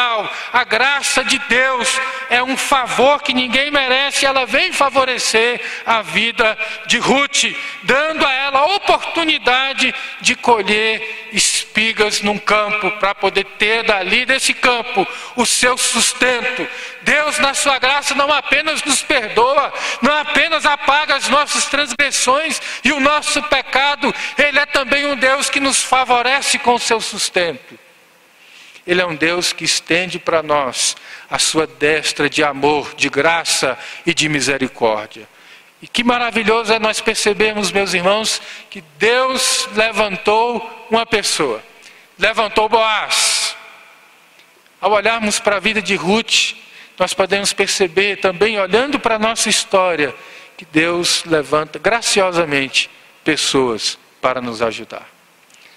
especial, 0.00 0.30
a 0.52 0.64
graça 0.64 1.22
de 1.22 1.38
Deus 1.40 2.00
é 2.30 2.42
um 2.42 2.56
favor 2.56 3.22
que 3.22 3.34
ninguém 3.34 3.70
merece, 3.70 4.24
ela 4.24 4.46
vem 4.46 4.72
favorecer 4.72 5.60
a 5.84 6.00
vida 6.02 6.56
de 6.86 6.98
Ruth, 6.98 7.44
dando 7.82 8.26
a 8.26 8.32
ela 8.32 8.60
a 8.60 8.76
oportunidade 8.76 9.94
de 10.20 10.34
colher 10.34 11.28
espigas 11.32 12.22
num 12.22 12.38
campo, 12.38 12.90
para 12.92 13.14
poder 13.14 13.44
ter 13.58 13.84
dali 13.84 14.24
desse 14.24 14.54
campo 14.54 15.06
o 15.36 15.44
seu 15.44 15.76
sustento. 15.76 16.66
Deus, 17.02 17.38
na 17.38 17.54
sua 17.54 17.78
graça, 17.78 18.14
não 18.14 18.32
apenas 18.32 18.82
nos 18.82 19.02
perdoa, 19.02 19.72
não 20.02 20.16
apenas 20.16 20.64
apaga 20.66 21.16
as 21.16 21.28
nossas 21.28 21.66
transgressões 21.66 22.60
e 22.84 22.92
o 22.92 23.00
nosso 23.00 23.42
pecado, 23.44 24.14
Ele 24.38 24.58
é 24.58 24.66
também 24.66 25.06
um 25.06 25.16
Deus 25.16 25.50
que 25.50 25.60
nos 25.60 25.82
favorece 25.82 26.58
com 26.58 26.74
o 26.74 26.78
seu 26.78 27.00
sustento. 27.00 27.89
Ele 28.86 29.00
é 29.00 29.06
um 29.06 29.14
Deus 29.14 29.52
que 29.52 29.64
estende 29.64 30.18
para 30.18 30.42
nós 30.42 30.96
a 31.28 31.38
sua 31.38 31.66
destra 31.66 32.28
de 32.28 32.42
amor, 32.42 32.94
de 32.94 33.08
graça 33.08 33.78
e 34.06 34.14
de 34.14 34.28
misericórdia. 34.28 35.28
E 35.82 35.88
que 35.88 36.04
maravilhoso 36.04 36.72
é 36.72 36.78
nós 36.78 37.00
percebermos, 37.00 37.72
meus 37.72 37.94
irmãos, 37.94 38.40
que 38.68 38.82
Deus 38.98 39.68
levantou 39.74 40.86
uma 40.90 41.06
pessoa, 41.06 41.62
levantou 42.18 42.68
Boaz. 42.68 43.56
Ao 44.80 44.92
olharmos 44.92 45.38
para 45.38 45.56
a 45.56 45.60
vida 45.60 45.80
de 45.80 45.94
Ruth, 45.94 46.54
nós 46.98 47.14
podemos 47.14 47.52
perceber 47.52 48.16
também, 48.16 48.58
olhando 48.58 48.98
para 48.98 49.16
a 49.16 49.18
nossa 49.18 49.48
história, 49.48 50.14
que 50.56 50.66
Deus 50.66 51.24
levanta 51.24 51.78
graciosamente 51.78 52.90
pessoas 53.24 53.98
para 54.20 54.40
nos 54.40 54.60
ajudar. 54.60 55.19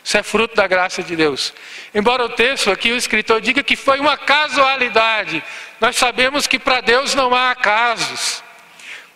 Isso 0.03 0.17
é 0.17 0.23
fruto 0.23 0.55
da 0.55 0.67
graça 0.67 1.01
de 1.01 1.15
Deus. 1.15 1.53
Embora 1.95 2.25
o 2.25 2.29
texto 2.29 2.69
aqui, 2.69 2.91
o 2.91 2.97
escritor 2.97 3.39
diga 3.39 3.63
que 3.63 3.75
foi 3.75 3.99
uma 3.99 4.17
casualidade, 4.17 5.41
nós 5.79 5.95
sabemos 5.95 6.45
que 6.45 6.59
para 6.59 6.81
Deus 6.81 7.15
não 7.15 7.33
há 7.33 7.51
acasos, 7.51 8.43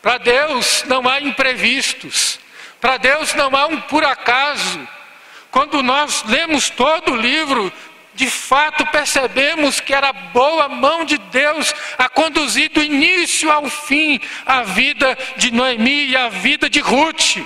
para 0.01 0.17
Deus 0.17 0.84
não 0.88 1.08
há 1.08 1.20
imprevistos, 1.20 2.39
para 2.79 2.98
Deus 2.98 3.34
não 3.34 3.53
há 3.56 3.67
um 3.67 3.82
por 3.82 4.06
acaso. 4.06 4.88
Quando 5.51 5.84
nós 5.84 6.24
lemos 6.24 6.70
todo 6.70 7.13
o 7.13 7.15
livro, 7.17 7.72
de 8.13 8.29
fato 8.29 8.86
percebemos 8.88 9.79
que 9.79 9.94
era 9.94 10.12
boa 10.12 10.70
mão 10.70 11.03
de 11.03 11.17
Deus 11.17 11.74
a 11.98 12.08
conduzir 12.08 12.70
do 12.70 12.82
início 12.82 13.51
ao 13.51 13.70
fim 13.70 14.20
a 14.46 14.63
vida 14.63 15.17
de 15.36 15.51
Noemi 15.51 16.08
e 16.08 16.15
a 16.15 16.29
vida 16.29 16.70
de 16.70 16.79
Ruth. 16.79 17.38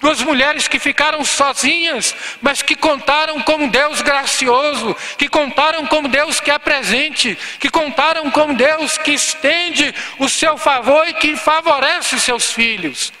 Duas 0.00 0.20
mulheres 0.22 0.68
que 0.68 0.78
ficaram 0.78 1.24
sozinhas, 1.24 2.14
mas 2.40 2.62
que 2.62 2.76
contaram 2.76 3.40
com 3.42 3.68
Deus 3.68 4.00
gracioso, 4.00 4.96
que 5.16 5.28
contaram 5.28 5.86
com 5.86 6.04
Deus 6.04 6.38
que 6.38 6.52
é 6.52 6.58
presente, 6.58 7.36
que 7.58 7.68
contaram 7.68 8.30
com 8.30 8.54
Deus 8.54 8.96
que 8.96 9.10
estende 9.10 9.92
o 10.18 10.28
seu 10.28 10.56
favor 10.56 11.06
e 11.08 11.14
que 11.14 11.36
favorece 11.36 12.20
seus 12.20 12.52
filhos. 12.52 13.12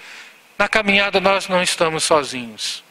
Na 0.56 0.68
caminhada 0.68 1.20
nós 1.20 1.48
não 1.48 1.62
estamos 1.62 2.04
sozinhos. 2.04 2.84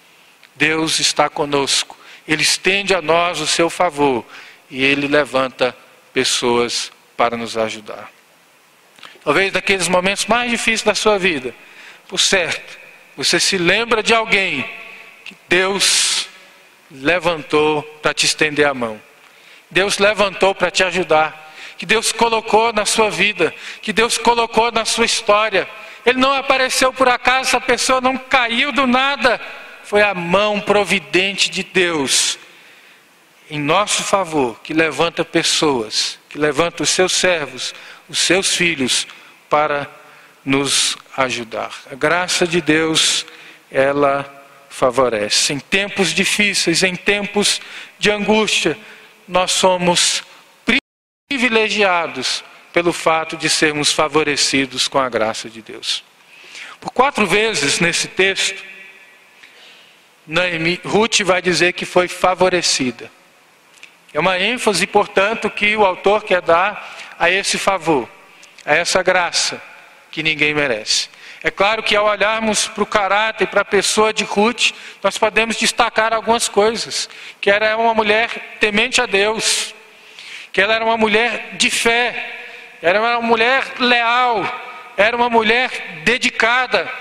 Deus 0.55 0.99
está 0.99 1.29
conosco. 1.29 1.97
Ele 2.27 2.41
estende 2.41 2.93
a 2.93 3.01
nós 3.01 3.39
o 3.39 3.47
seu 3.47 3.69
favor 3.69 4.25
e 4.69 4.83
ele 4.83 5.07
levanta 5.07 5.75
pessoas 6.13 6.91
para 7.15 7.37
nos 7.37 7.57
ajudar. 7.57 8.11
Talvez 9.23 9.53
naqueles 9.53 9.87
momentos 9.87 10.25
mais 10.25 10.49
difíceis 10.49 10.83
da 10.83 10.95
sua 10.95 11.17
vida, 11.17 11.53
por 12.07 12.19
certo, 12.19 12.76
você 13.17 13.39
se 13.39 13.57
lembra 13.57 14.03
de 14.03 14.13
alguém 14.13 14.63
que 15.25 15.35
Deus 15.49 16.29
levantou 16.91 17.81
para 18.01 18.13
te 18.13 18.27
estender 18.27 18.67
a 18.67 18.73
mão. 18.75 19.01
Deus 19.71 19.97
levantou 19.97 20.53
para 20.53 20.69
te 20.69 20.83
ajudar. 20.83 21.45
Que 21.77 21.85
Deus 21.85 22.11
colocou 22.11 22.71
na 22.71 22.85
sua 22.85 23.09
vida. 23.09 23.53
Que 23.81 23.91
Deus 23.91 24.19
colocou 24.19 24.71
na 24.71 24.85
sua 24.85 25.05
história. 25.05 25.67
Ele 26.05 26.19
não 26.19 26.31
apareceu 26.31 26.93
por 26.93 27.09
acaso, 27.09 27.49
essa 27.49 27.59
pessoa 27.59 27.99
não 27.99 28.17
caiu 28.17 28.71
do 28.71 28.85
nada. 28.85 29.41
Foi 29.83 30.01
a 30.01 30.13
mão 30.13 30.61
providente 30.61 31.49
de 31.49 31.63
Deus 31.63 32.37
em 33.49 33.59
nosso 33.59 34.03
favor 34.03 34.59
que 34.61 34.73
levanta 34.73 35.23
pessoas, 35.25 36.19
que 36.29 36.37
levanta 36.37 36.83
os 36.83 36.89
seus 36.89 37.13
servos, 37.13 37.73
os 38.07 38.19
seus 38.19 38.55
filhos 38.55 39.07
para 39.49 39.89
nos 40.47 40.97
ajudar. 41.17 41.73
A 41.91 41.95
graça 41.95 42.47
de 42.47 42.61
Deus, 42.61 43.25
ela 43.69 44.25
favorece. 44.69 45.51
Em 45.51 45.59
tempos 45.59 46.13
difíceis, 46.13 46.83
em 46.83 46.95
tempos 46.95 47.59
de 47.99 48.09
angústia, 48.09 48.77
nós 49.27 49.51
somos 49.51 50.23
privilegiados 51.27 52.45
pelo 52.71 52.93
fato 52.93 53.35
de 53.35 53.49
sermos 53.49 53.91
favorecidos 53.91 54.87
com 54.87 54.97
a 54.97 55.09
graça 55.09 55.49
de 55.49 55.61
Deus. 55.61 56.01
Por 56.79 56.91
quatro 56.91 57.27
vezes 57.27 57.81
nesse 57.81 58.07
texto, 58.07 58.63
Naemi, 60.25 60.79
Ruth 60.85 61.23
vai 61.23 61.41
dizer 61.41 61.73
que 61.73 61.83
foi 61.83 62.07
favorecida. 62.07 63.11
É 64.13 64.19
uma 64.19 64.39
ênfase, 64.39 64.87
portanto, 64.87 65.49
que 65.49 65.75
o 65.75 65.83
autor 65.83 66.23
quer 66.23 66.41
dar 66.41 67.15
a 67.19 67.29
esse 67.29 67.57
favor, 67.57 68.07
a 68.65 68.73
essa 68.73 69.03
graça 69.03 69.61
que 70.17 70.23
ninguém 70.23 70.51
merece. 70.51 71.09
É 71.43 71.51
claro 71.51 71.83
que 71.83 71.95
ao 71.95 72.07
olharmos 72.07 72.67
para 72.67 72.81
o 72.81 72.87
caráter 72.87 73.45
para 73.45 73.61
a 73.61 73.65
pessoa 73.65 74.11
de 74.11 74.23
Ruth, 74.23 74.71
nós 75.03 75.15
podemos 75.15 75.57
destacar 75.57 76.11
algumas 76.11 76.49
coisas. 76.49 77.07
Que 77.39 77.51
ela 77.51 77.67
era 77.67 77.77
uma 77.77 77.93
mulher 77.93 78.57
temente 78.59 78.99
a 78.99 79.05
Deus, 79.05 79.75
que 80.51 80.59
ela 80.59 80.73
era 80.73 80.83
uma 80.83 80.97
mulher 80.97 81.51
de 81.59 81.69
fé, 81.69 82.33
era 82.81 82.99
uma 82.99 83.21
mulher 83.21 83.63
leal, 83.77 84.43
era 84.97 85.15
uma 85.15 85.29
mulher 85.29 85.69
dedicada. 86.03 86.91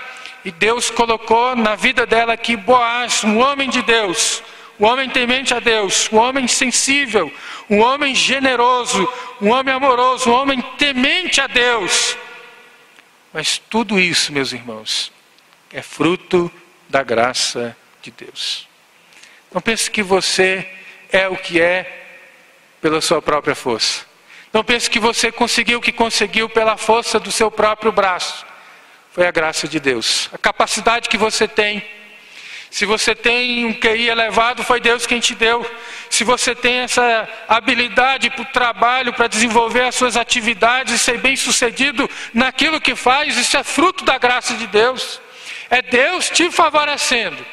E 0.45 0.51
Deus 0.51 0.91
colocou 0.91 1.55
na 1.55 1.73
vida 1.73 2.05
dela 2.05 2.33
aqui 2.33 2.55
Boaz, 2.55 3.23
um 3.23 3.39
homem 3.39 3.67
de 3.67 3.81
Deus, 3.81 4.43
um 4.79 4.85
homem 4.85 5.09
temente 5.09 5.55
a 5.55 5.59
Deus, 5.59 6.07
um 6.13 6.17
homem 6.17 6.47
sensível, 6.47 7.33
um 7.67 7.79
homem 7.79 8.13
generoso, 8.13 9.11
um 9.41 9.49
homem 9.49 9.73
amoroso, 9.73 10.29
um 10.29 10.33
homem 10.35 10.61
temente 10.77 11.41
a 11.41 11.47
Deus. 11.47 12.15
Mas 13.37 13.59
tudo 13.59 13.99
isso, 13.99 14.33
meus 14.33 14.51
irmãos, 14.51 15.11
é 15.71 15.83
fruto 15.83 16.51
da 16.89 17.03
graça 17.03 17.77
de 18.01 18.09
Deus. 18.09 18.67
Não 19.53 19.61
pense 19.61 19.91
que 19.91 20.01
você 20.01 20.67
é 21.11 21.27
o 21.27 21.37
que 21.37 21.61
é 21.61 22.07
pela 22.81 22.99
sua 22.99 23.21
própria 23.21 23.53
força. 23.53 24.07
Não 24.51 24.63
pense 24.63 24.89
que 24.89 24.99
você 24.99 25.31
conseguiu 25.31 25.77
o 25.77 25.81
que 25.83 25.91
conseguiu 25.91 26.49
pela 26.49 26.77
força 26.77 27.19
do 27.19 27.31
seu 27.31 27.51
próprio 27.51 27.91
braço. 27.91 28.43
Foi 29.11 29.27
a 29.27 29.31
graça 29.31 29.67
de 29.67 29.79
Deus. 29.79 30.31
A 30.33 30.37
capacidade 30.39 31.07
que 31.07 31.15
você 31.15 31.47
tem. 31.47 31.87
Se 32.77 32.85
você 32.85 33.15
tem 33.15 33.65
um 33.65 33.73
QI 33.73 34.07
elevado, 34.07 34.63
foi 34.63 34.79
Deus 34.79 35.07
quem 35.07 35.19
te 35.19 35.33
deu. 35.33 35.65
Se 36.11 36.23
você 36.23 36.53
tem 36.53 36.75
essa 36.81 37.27
habilidade 37.47 38.29
para 38.29 38.43
o 38.43 38.45
trabalho, 38.45 39.11
para 39.13 39.25
desenvolver 39.25 39.81
as 39.81 39.95
suas 39.95 40.15
atividades 40.15 40.93
e 40.93 40.99
ser 40.99 41.17
bem 41.17 41.35
sucedido 41.35 42.07
naquilo 42.35 42.79
que 42.79 42.93
faz, 42.93 43.35
isso 43.35 43.57
é 43.57 43.63
fruto 43.63 44.05
da 44.05 44.19
graça 44.19 44.53
de 44.53 44.67
Deus. 44.67 45.19
É 45.71 45.81
Deus 45.81 46.29
te 46.29 46.51
favorecendo 46.51 47.43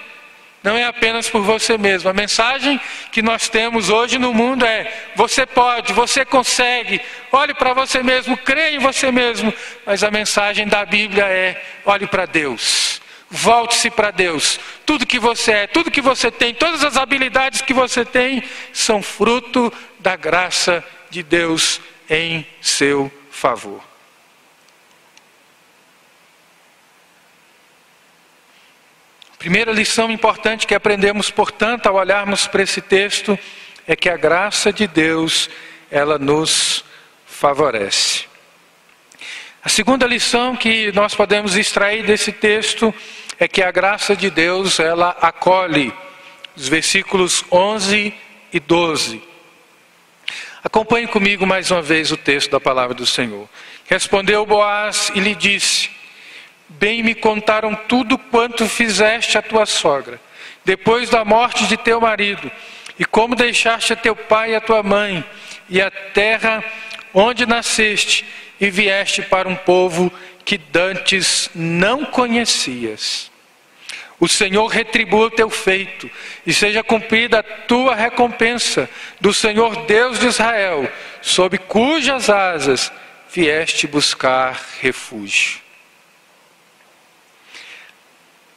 não 0.65 0.79
é 0.79 0.85
apenas 0.85 1.29
por 1.29 1.43
você 1.43 1.77
mesmo. 1.77 2.09
A 2.09 2.15
mensagem 2.15 2.81
que 3.13 3.21
nós 3.21 3.51
temos 3.51 3.91
hoje 3.91 4.19
no 4.19 4.33
mundo 4.33 4.65
é: 4.65 4.91
você 5.15 5.45
pode, 5.45 5.93
você 5.93 6.25
consegue, 6.25 7.03
olhe 7.31 7.53
para 7.53 7.75
você 7.75 8.03
mesmo, 8.03 8.35
creia 8.35 8.75
em 8.75 8.79
você 8.79 9.13
mesmo. 9.13 9.53
Mas 9.85 10.03
a 10.03 10.11
mensagem 10.11 10.67
da 10.67 10.87
Bíblia 10.87 11.25
é: 11.25 11.63
olhe 11.85 12.07
para 12.07 12.25
Deus. 12.25 12.94
Volte-se 13.31 13.91
para 13.91 14.11
Deus. 14.11 14.61
Tudo 14.87 15.07
que 15.07 15.19
você 15.19 15.53
é, 15.53 15.67
tudo 15.67 15.91
que 15.91 16.01
você 16.01 16.31
tem, 16.31 16.55
todas 16.55 16.85
as 16.85 16.97
habilidades 16.97 17.61
que 17.61 17.75
você 17.75 18.05
tem 18.05 18.43
são 18.73 19.03
fruto 19.03 19.73
da 19.99 20.17
graça 20.17 20.85
de 21.11 21.23
Deus 21.23 21.81
em 22.09 22.47
seu 22.61 23.11
favor. 23.31 23.83
Primeira 29.39 29.73
lição 29.73 30.11
importante 30.11 30.67
que 30.67 30.75
aprendemos, 30.75 31.31
portanto, 31.31 31.87
ao 31.87 31.97
olharmos 31.97 32.47
para 32.47 32.63
esse 32.63 32.81
texto, 32.81 33.39
é 33.87 33.95
que 33.95 34.09
a 34.09 34.17
graça 34.17 34.73
de 34.73 34.87
Deus, 34.87 35.51
ela 35.91 36.19
nos 36.19 36.83
favorece. 37.27 38.25
A 39.63 39.69
segunda 39.69 40.07
lição 40.07 40.57
que 40.57 40.91
nós 40.93 41.15
podemos 41.15 41.57
extrair 41.57 42.05
desse 42.05 42.33
texto 42.33 42.95
é 43.39 43.49
que 43.49 43.63
a 43.63 43.71
graça 43.71 44.15
de 44.15 44.31
Deus, 44.31 44.79
ela 44.79 45.17
acolhe. 45.21 45.93
Os 46.57 46.69
versículos 46.69 47.45
11 47.51 48.15
e 48.53 48.61
12. 48.61 49.23
Acompanhe 50.63 51.07
comigo 51.07 51.47
mais 51.47 51.71
uma 51.71 51.83
vez 51.83 52.11
o 52.13 52.17
texto 52.17 52.51
da 52.51 52.61
palavra 52.61 52.95
do 52.95 53.05
Senhor. 53.05 53.49
Respondeu 53.87 54.47
Boaz 54.47 55.11
e 55.15 55.21
lhe 55.21 55.35
disse: 55.35 55.91
Bem 56.69 57.03
me 57.03 57.15
contaram 57.15 57.75
tudo 57.75 58.17
quanto 58.17 58.67
fizeste 58.69 59.37
a 59.37 59.43
tua 59.43 59.67
sogra, 59.67 60.21
depois 60.65 61.11
da 61.11 61.25
morte 61.25 61.67
de 61.67 61.77
teu 61.77 62.01
marido, 62.01 62.51
e 62.99 63.05
como 63.05 63.35
deixaste 63.35 63.93
a 63.93 63.97
teu 63.97 64.17
pai 64.17 64.53
e 64.53 64.55
a 64.57 64.61
tua 64.61 64.83
mãe, 64.83 65.25
e 65.69 65.83
a 65.83 65.91
terra 65.91 66.65
onde 67.13 67.45
nasceste, 67.45 68.25
e 68.61 68.71
vieste 68.71 69.23
para 69.23 69.49
um 69.49 69.57
povo 69.57 70.11
que 70.45 70.59
dantes 70.59 71.51
não 71.55 72.05
conhecias. 72.05 73.31
O 74.21 74.29
Senhor 74.29 74.67
retribua 74.69 75.27
o 75.27 75.31
teu 75.31 75.51
feito, 75.51 76.11
e 76.47 76.53
seja 76.53 76.83
cumprida 76.83 77.41
a 77.41 77.43
tua 77.43 77.95
recompensa 77.95 78.89
do 79.21 79.35
Senhor 79.35 79.85
Deus 79.87 80.19
de 80.19 80.27
Israel, 80.27 80.91
sob 81.21 81.59
cujas 81.59 82.31
asas 82.31 82.93
vieste 83.33 83.87
buscar 83.87 84.61
refúgio. 84.81 85.61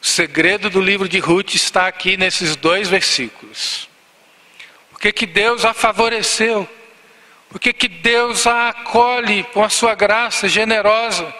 O 0.00 0.06
segredo 0.06 0.70
do 0.70 0.80
livro 0.80 1.08
de 1.08 1.18
Ruth 1.18 1.54
está 1.54 1.88
aqui 1.88 2.16
nesses 2.16 2.54
dois 2.54 2.88
versículos. 2.88 3.88
Por 4.90 5.00
que, 5.00 5.12
que 5.12 5.26
Deus 5.26 5.64
a 5.64 5.74
favoreceu? 5.74 6.68
Por 7.48 7.58
que, 7.58 7.72
que 7.72 7.88
Deus 7.88 8.46
a 8.46 8.68
acolhe 8.68 9.42
com 9.52 9.64
a 9.64 9.68
sua 9.68 9.94
graça 9.94 10.48
generosa? 10.48 11.34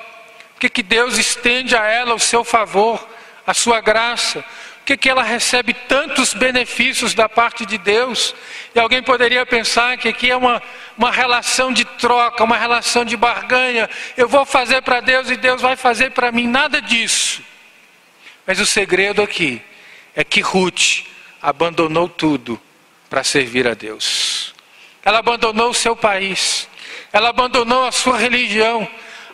Que, 0.59 0.69
que 0.69 0.83
Deus 0.83 1.19
estende 1.19 1.77
a 1.77 1.85
ela 1.87 2.15
o 2.15 2.19
seu 2.19 2.43
favor, 2.45 3.07
a 3.47 3.55
sua 3.55 3.81
graça? 3.81 4.43
Por 4.79 4.85
que, 4.85 4.97
que 4.97 5.09
ela 5.09 5.23
recebe 5.23 5.75
tantos 5.75 6.33
benefícios 6.33 7.15
da 7.15 7.29
parte 7.29 7.67
de 7.67 7.77
Deus? 7.77 8.35
E 8.75 8.81
alguém 8.81 9.03
poderia 9.03 9.45
pensar 9.45 9.97
que 9.99 10.09
aqui 10.09 10.31
é 10.31 10.37
uma, 10.37 10.63
uma 10.97 11.13
relação 11.13 11.73
de 11.73 11.85
troca, 11.85 12.43
uma 12.43 12.57
relação 12.57 13.05
de 13.05 13.17
barganha. 13.17 13.89
Eu 14.17 14.29
vou 14.29 14.47
fazer 14.47 14.81
para 14.83 15.01
Deus 15.01 15.31
e 15.31 15.37
Deus 15.37 15.61
vai 15.61 15.77
fazer 15.77 16.11
para 16.13 16.33
mim. 16.33 16.47
Nada 16.47 16.81
disso. 16.81 17.43
Mas 18.47 18.59
o 18.59 18.67
segredo 18.67 19.23
aqui 19.23 19.63
é 20.17 20.25
que 20.25 20.41
Ruth 20.41 21.05
abandonou 21.41 22.09
tudo 22.09 22.61
para 23.09 23.23
servir 23.23 23.69
a 23.69 23.75
Deus. 23.75 24.55
Ela 25.05 25.19
abandonou 25.19 25.71
o 25.71 25.75
seu 25.75 25.95
país, 25.95 26.69
ela 27.13 27.29
abandonou 27.29 27.87
a 27.87 27.93
sua 27.93 28.19
religião, 28.19 28.89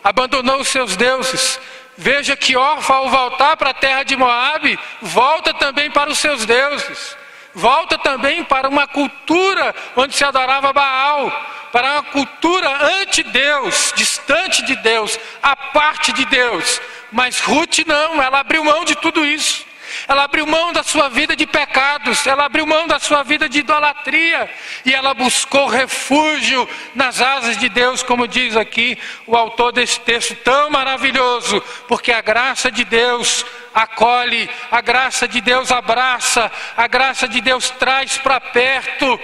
abandonou 0.05 0.59
os 0.59 0.67
seus 0.67 0.95
deuses. 0.95 1.59
Veja 1.97 2.35
que 2.35 2.55
Orfa, 2.55 2.93
ao 2.93 3.09
voltar 3.09 3.57
para 3.57 3.71
a 3.71 3.73
terra 3.73 4.03
de 4.03 4.15
Moabe, 4.15 4.77
volta 5.01 5.51
também 5.51 5.89
para 5.89 6.11
os 6.11 6.19
seus 6.19 6.45
deuses, 6.45 7.17
volta 7.55 7.97
também 7.97 8.43
para 8.43 8.69
uma 8.69 8.85
cultura 8.85 9.73
onde 9.95 10.13
se 10.13 10.23
adorava 10.23 10.71
Baal, 10.71 11.31
para 11.71 11.93
uma 11.93 12.03
cultura 12.03 12.69
ante-Deus, 13.01 13.93
distante 13.95 14.63
de 14.63 14.75
Deus, 14.75 15.19
a 15.41 15.55
parte 15.55 16.11
de 16.11 16.23
Deus. 16.25 16.79
Mas 17.11 17.39
Ruth 17.39 17.79
não, 17.87 18.21
ela 18.21 18.41
abriu 18.41 18.63
mão 18.63 18.85
de 18.85 18.95
tudo 18.95 19.25
isso. 19.25 19.65
Ela 20.07 20.23
abriu 20.25 20.45
mão 20.45 20.71
da 20.71 20.83
sua 20.83 21.09
vida 21.09 21.35
de 21.35 21.47
pecados, 21.47 22.27
ela 22.27 22.45
abriu 22.45 22.65
mão 22.65 22.87
da 22.87 22.99
sua 22.99 23.23
vida 23.23 23.49
de 23.49 23.59
idolatria 23.59 24.49
e 24.85 24.93
ela 24.93 25.13
buscou 25.13 25.67
refúgio 25.67 26.67
nas 26.93 27.21
asas 27.21 27.57
de 27.57 27.69
Deus, 27.69 28.03
como 28.03 28.27
diz 28.27 28.55
aqui 28.55 28.97
o 29.25 29.35
autor 29.35 29.71
desse 29.71 29.99
texto 29.99 30.35
tão 30.35 30.69
maravilhoso, 30.69 31.61
porque 31.87 32.11
a 32.11 32.21
graça 32.21 32.69
de 32.69 32.83
Deus 32.83 33.45
acolhe, 33.73 34.49
a 34.69 34.81
graça 34.81 35.27
de 35.27 35.41
Deus 35.41 35.71
abraça, 35.71 36.51
a 36.77 36.87
graça 36.87 37.27
de 37.27 37.41
Deus 37.41 37.69
traz 37.71 38.17
para 38.17 38.39
perto 38.39 39.19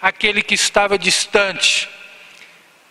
aquele 0.00 0.42
que 0.42 0.54
estava 0.54 0.96
distante 0.96 1.95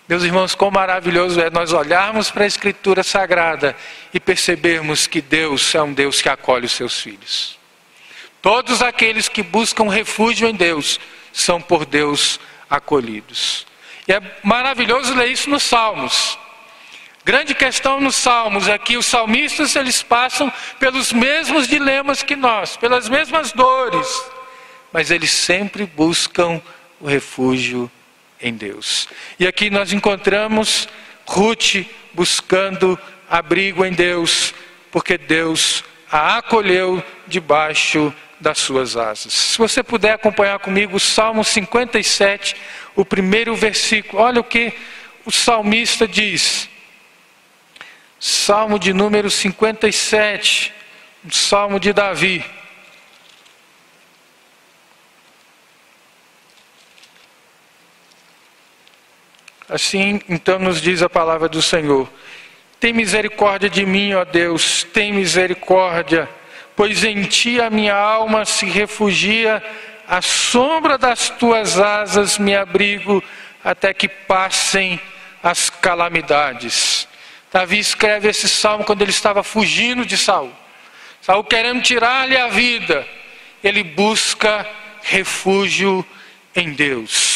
meus 0.07 0.23
irmãos, 0.23 0.53
quão 0.53 0.69
maravilhoso 0.69 1.41
é 1.41 1.49
nós 1.49 1.73
olharmos 1.73 2.29
para 2.29 2.43
a 2.43 2.47
Escritura 2.47 3.01
Sagrada 3.01 3.75
e 4.13 4.19
percebermos 4.19 5.07
que 5.07 5.19
Deus 5.19 5.73
é 5.73 5.81
um 5.81 5.93
Deus 5.93 6.21
que 6.21 6.29
acolhe 6.29 6.67
os 6.67 6.73
seus 6.73 6.99
filhos. 7.01 7.57
Todos 8.39 8.83
aqueles 8.83 9.27
que 9.27 9.41
buscam 9.41 9.89
refúgio 9.89 10.47
em 10.47 10.53
Deus 10.53 10.99
são 11.33 11.59
por 11.59 11.85
Deus 11.85 12.39
acolhidos. 12.69 13.65
E 14.07 14.13
é 14.13 14.21
maravilhoso 14.43 15.15
ler 15.15 15.31
isso 15.31 15.49
nos 15.49 15.63
Salmos. 15.63 16.37
Grande 17.23 17.55
questão 17.55 17.99
nos 17.99 18.15
Salmos 18.15 18.67
é 18.67 18.77
que 18.77 18.97
os 18.97 19.07
salmistas 19.07 19.75
eles 19.75 20.03
passam 20.03 20.53
pelos 20.77 21.11
mesmos 21.11 21.67
dilemas 21.67 22.21
que 22.21 22.35
nós, 22.35 22.77
pelas 22.77 23.09
mesmas 23.09 23.51
dores, 23.51 24.07
mas 24.93 25.09
eles 25.09 25.31
sempre 25.31 25.87
buscam 25.87 26.61
o 27.01 27.07
refúgio 27.07 27.89
em 28.41 28.53
Deus. 28.53 29.07
E 29.39 29.47
aqui 29.47 29.69
nós 29.69 29.93
encontramos 29.93 30.87
Ruth 31.25 31.85
buscando 32.13 32.99
abrigo 33.29 33.83
em 33.85 33.93
Deus, 33.93 34.53
porque 34.91 35.17
Deus 35.17 35.83
a 36.11 36.37
acolheu 36.37 37.03
debaixo 37.27 38.13
das 38.39 38.59
suas 38.59 38.95
asas. 38.95 39.33
Se 39.33 39.57
você 39.57 39.81
puder 39.81 40.13
acompanhar 40.13 40.59
comigo 40.59 40.97
o 40.97 40.99
Salmo 40.99 41.43
57, 41.43 42.55
o 42.95 43.03
primeiro 43.03 43.55
versículo, 43.55 44.21
olha 44.21 44.39
o 44.39 44.43
que 44.43 44.73
o 45.25 45.31
salmista 45.31 46.07
diz. 46.07 46.69
Salmo 48.19 48.79
de 48.79 48.93
número 48.93 49.29
57, 49.29 50.73
o 51.25 51.33
salmo 51.33 51.79
de 51.79 51.91
Davi. 51.91 52.45
Assim, 59.67 60.21
então, 60.29 60.59
nos 60.59 60.79
diz 60.79 61.01
a 61.01 61.09
palavra 61.09 61.49
do 61.49 61.61
Senhor: 61.61 62.07
Tem 62.79 62.93
misericórdia 62.93 63.69
de 63.69 63.85
mim, 63.85 64.13
ó 64.13 64.23
Deus, 64.23 64.83
tem 64.83 65.11
misericórdia, 65.11 66.29
pois 66.75 67.03
em 67.03 67.23
ti 67.23 67.59
a 67.59 67.69
minha 67.69 67.95
alma 67.95 68.45
se 68.45 68.67
refugia, 68.67 69.63
à 70.07 70.21
sombra 70.21 70.97
das 70.97 71.31
tuas 71.31 71.79
asas 71.79 72.37
me 72.37 72.55
abrigo, 72.55 73.23
até 73.63 73.91
que 73.91 74.07
passem 74.07 74.99
as 75.41 75.69
calamidades. 75.69 77.07
Davi 77.51 77.79
escreve 77.79 78.29
esse 78.29 78.47
salmo 78.47 78.83
quando 78.83 79.01
ele 79.01 79.11
estava 79.11 79.41
fugindo 79.41 80.05
de 80.05 80.17
Saul. 80.17 80.51
Saul 81.21 81.43
querendo 81.43 81.81
tirar-lhe 81.81 82.37
a 82.37 82.49
vida, 82.49 83.07
ele 83.63 83.83
busca 83.83 84.67
refúgio 85.01 86.05
em 86.55 86.73
Deus. 86.73 87.34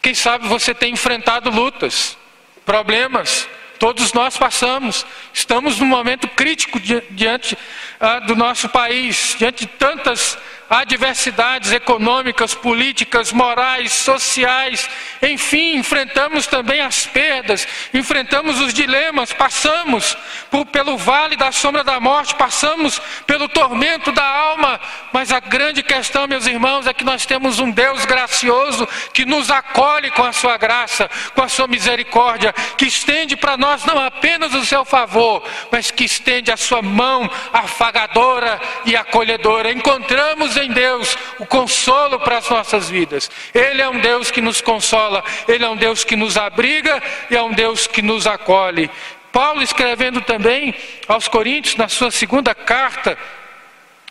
Quem 0.00 0.14
sabe 0.14 0.46
você 0.46 0.74
tem 0.74 0.92
enfrentado 0.92 1.50
lutas, 1.50 2.16
problemas, 2.64 3.48
todos 3.78 4.12
nós 4.12 4.36
passamos. 4.36 5.06
Estamos 5.32 5.78
num 5.78 5.86
momento 5.86 6.28
crítico 6.28 6.78
diante 7.10 7.56
ah, 8.00 8.20
do 8.20 8.36
nosso 8.36 8.68
país, 8.68 9.36
diante 9.38 9.66
de 9.66 9.72
tantas 9.72 10.38
adversidades 10.68 11.72
econômicas, 11.72 12.54
políticas, 12.54 13.32
morais, 13.32 13.92
sociais, 13.92 14.88
enfim, 15.22 15.76
enfrentamos 15.76 16.46
também 16.46 16.80
as 16.80 17.06
perdas, 17.06 17.66
enfrentamos 17.94 18.60
os 18.60 18.74
dilemas, 18.74 19.32
passamos 19.32 20.16
por, 20.50 20.66
pelo 20.66 20.96
vale 20.96 21.36
da 21.36 21.50
sombra 21.50 21.82
da 21.82 21.98
morte, 21.98 22.34
passamos 22.34 23.00
pelo 23.26 23.48
tormento 23.48 24.12
da 24.12 24.24
alma, 24.24 24.78
mas 25.12 25.32
a 25.32 25.40
grande 25.40 25.82
questão, 25.82 26.26
meus 26.26 26.46
irmãos, 26.46 26.86
é 26.86 26.92
que 26.92 27.04
nós 27.04 27.24
temos 27.24 27.58
um 27.58 27.70
Deus 27.70 28.04
gracioso 28.04 28.86
que 29.12 29.24
nos 29.24 29.50
acolhe 29.50 30.10
com 30.10 30.24
a 30.24 30.32
sua 30.32 30.56
graça, 30.56 31.10
com 31.34 31.42
a 31.42 31.48
sua 31.48 31.66
misericórdia, 31.66 32.52
que 32.76 32.86
estende 32.86 33.36
para 33.36 33.56
nós 33.56 33.84
não 33.84 33.98
apenas 33.98 34.54
o 34.54 34.64
seu 34.64 34.84
favor, 34.84 35.42
mas 35.70 35.90
que 35.90 36.04
estende 36.04 36.50
a 36.50 36.56
sua 36.56 36.82
mão 36.82 37.30
afagadora 37.52 38.60
e 38.84 38.94
acolhedora. 38.94 39.72
Encontramos 39.72 40.57
em 40.58 40.70
Deus 40.70 41.16
o 41.38 41.46
consolo 41.46 42.20
para 42.20 42.38
as 42.38 42.48
nossas 42.48 42.90
vidas. 42.90 43.30
Ele 43.54 43.80
é 43.80 43.88
um 43.88 44.00
Deus 44.00 44.30
que 44.30 44.40
nos 44.40 44.60
consola, 44.60 45.24
Ele 45.46 45.64
é 45.64 45.68
um 45.68 45.76
Deus 45.76 46.04
que 46.04 46.16
nos 46.16 46.36
abriga 46.36 47.02
e 47.30 47.36
é 47.36 47.42
um 47.42 47.52
Deus 47.52 47.86
que 47.86 48.02
nos 48.02 48.26
acolhe. 48.26 48.90
Paulo 49.32 49.62
escrevendo 49.62 50.20
também 50.20 50.74
aos 51.06 51.28
Coríntios, 51.28 51.76
na 51.76 51.88
sua 51.88 52.10
segunda 52.10 52.54
carta, 52.54 53.16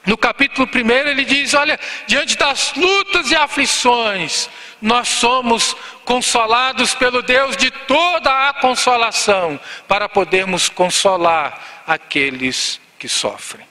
no 0.08 0.18
capítulo 0.18 0.70
1, 0.74 0.90
ele 1.10 1.26
diz: 1.26 1.54
Olha, 1.54 1.78
diante 2.08 2.38
das 2.38 2.74
lutas 2.76 3.30
e 3.30 3.36
aflições, 3.36 4.50
nós 4.82 5.10
somos 5.10 5.76
consolados 6.06 6.94
pelo 6.96 7.22
Deus 7.22 7.58
de 7.58 7.70
toda 7.70 8.48
a 8.48 8.54
consolação, 8.54 9.60
para 9.86 10.08
podermos 10.08 10.70
consolar 10.70 11.84
aqueles 11.86 12.80
que 12.98 13.10
sofrem. 13.10 13.68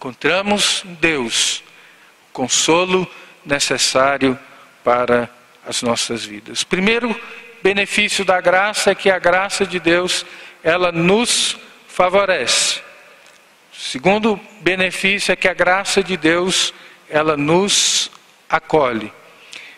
Encontramos 0.00 0.82
Deus 0.98 1.62
consolo 2.32 3.06
necessário 3.44 4.38
para 4.82 5.28
as 5.66 5.82
nossas 5.82 6.24
vidas. 6.24 6.64
Primeiro 6.64 7.14
benefício 7.62 8.24
da 8.24 8.40
graça 8.40 8.92
é 8.92 8.94
que 8.94 9.10
a 9.10 9.18
graça 9.18 9.66
de 9.66 9.78
Deus, 9.78 10.24
ela 10.64 10.90
nos 10.90 11.58
favorece. 11.86 12.80
Segundo 13.74 14.40
benefício 14.62 15.32
é 15.32 15.36
que 15.36 15.46
a 15.46 15.52
graça 15.52 16.02
de 16.02 16.16
Deus, 16.16 16.72
ela 17.06 17.36
nos 17.36 18.10
acolhe. 18.48 19.12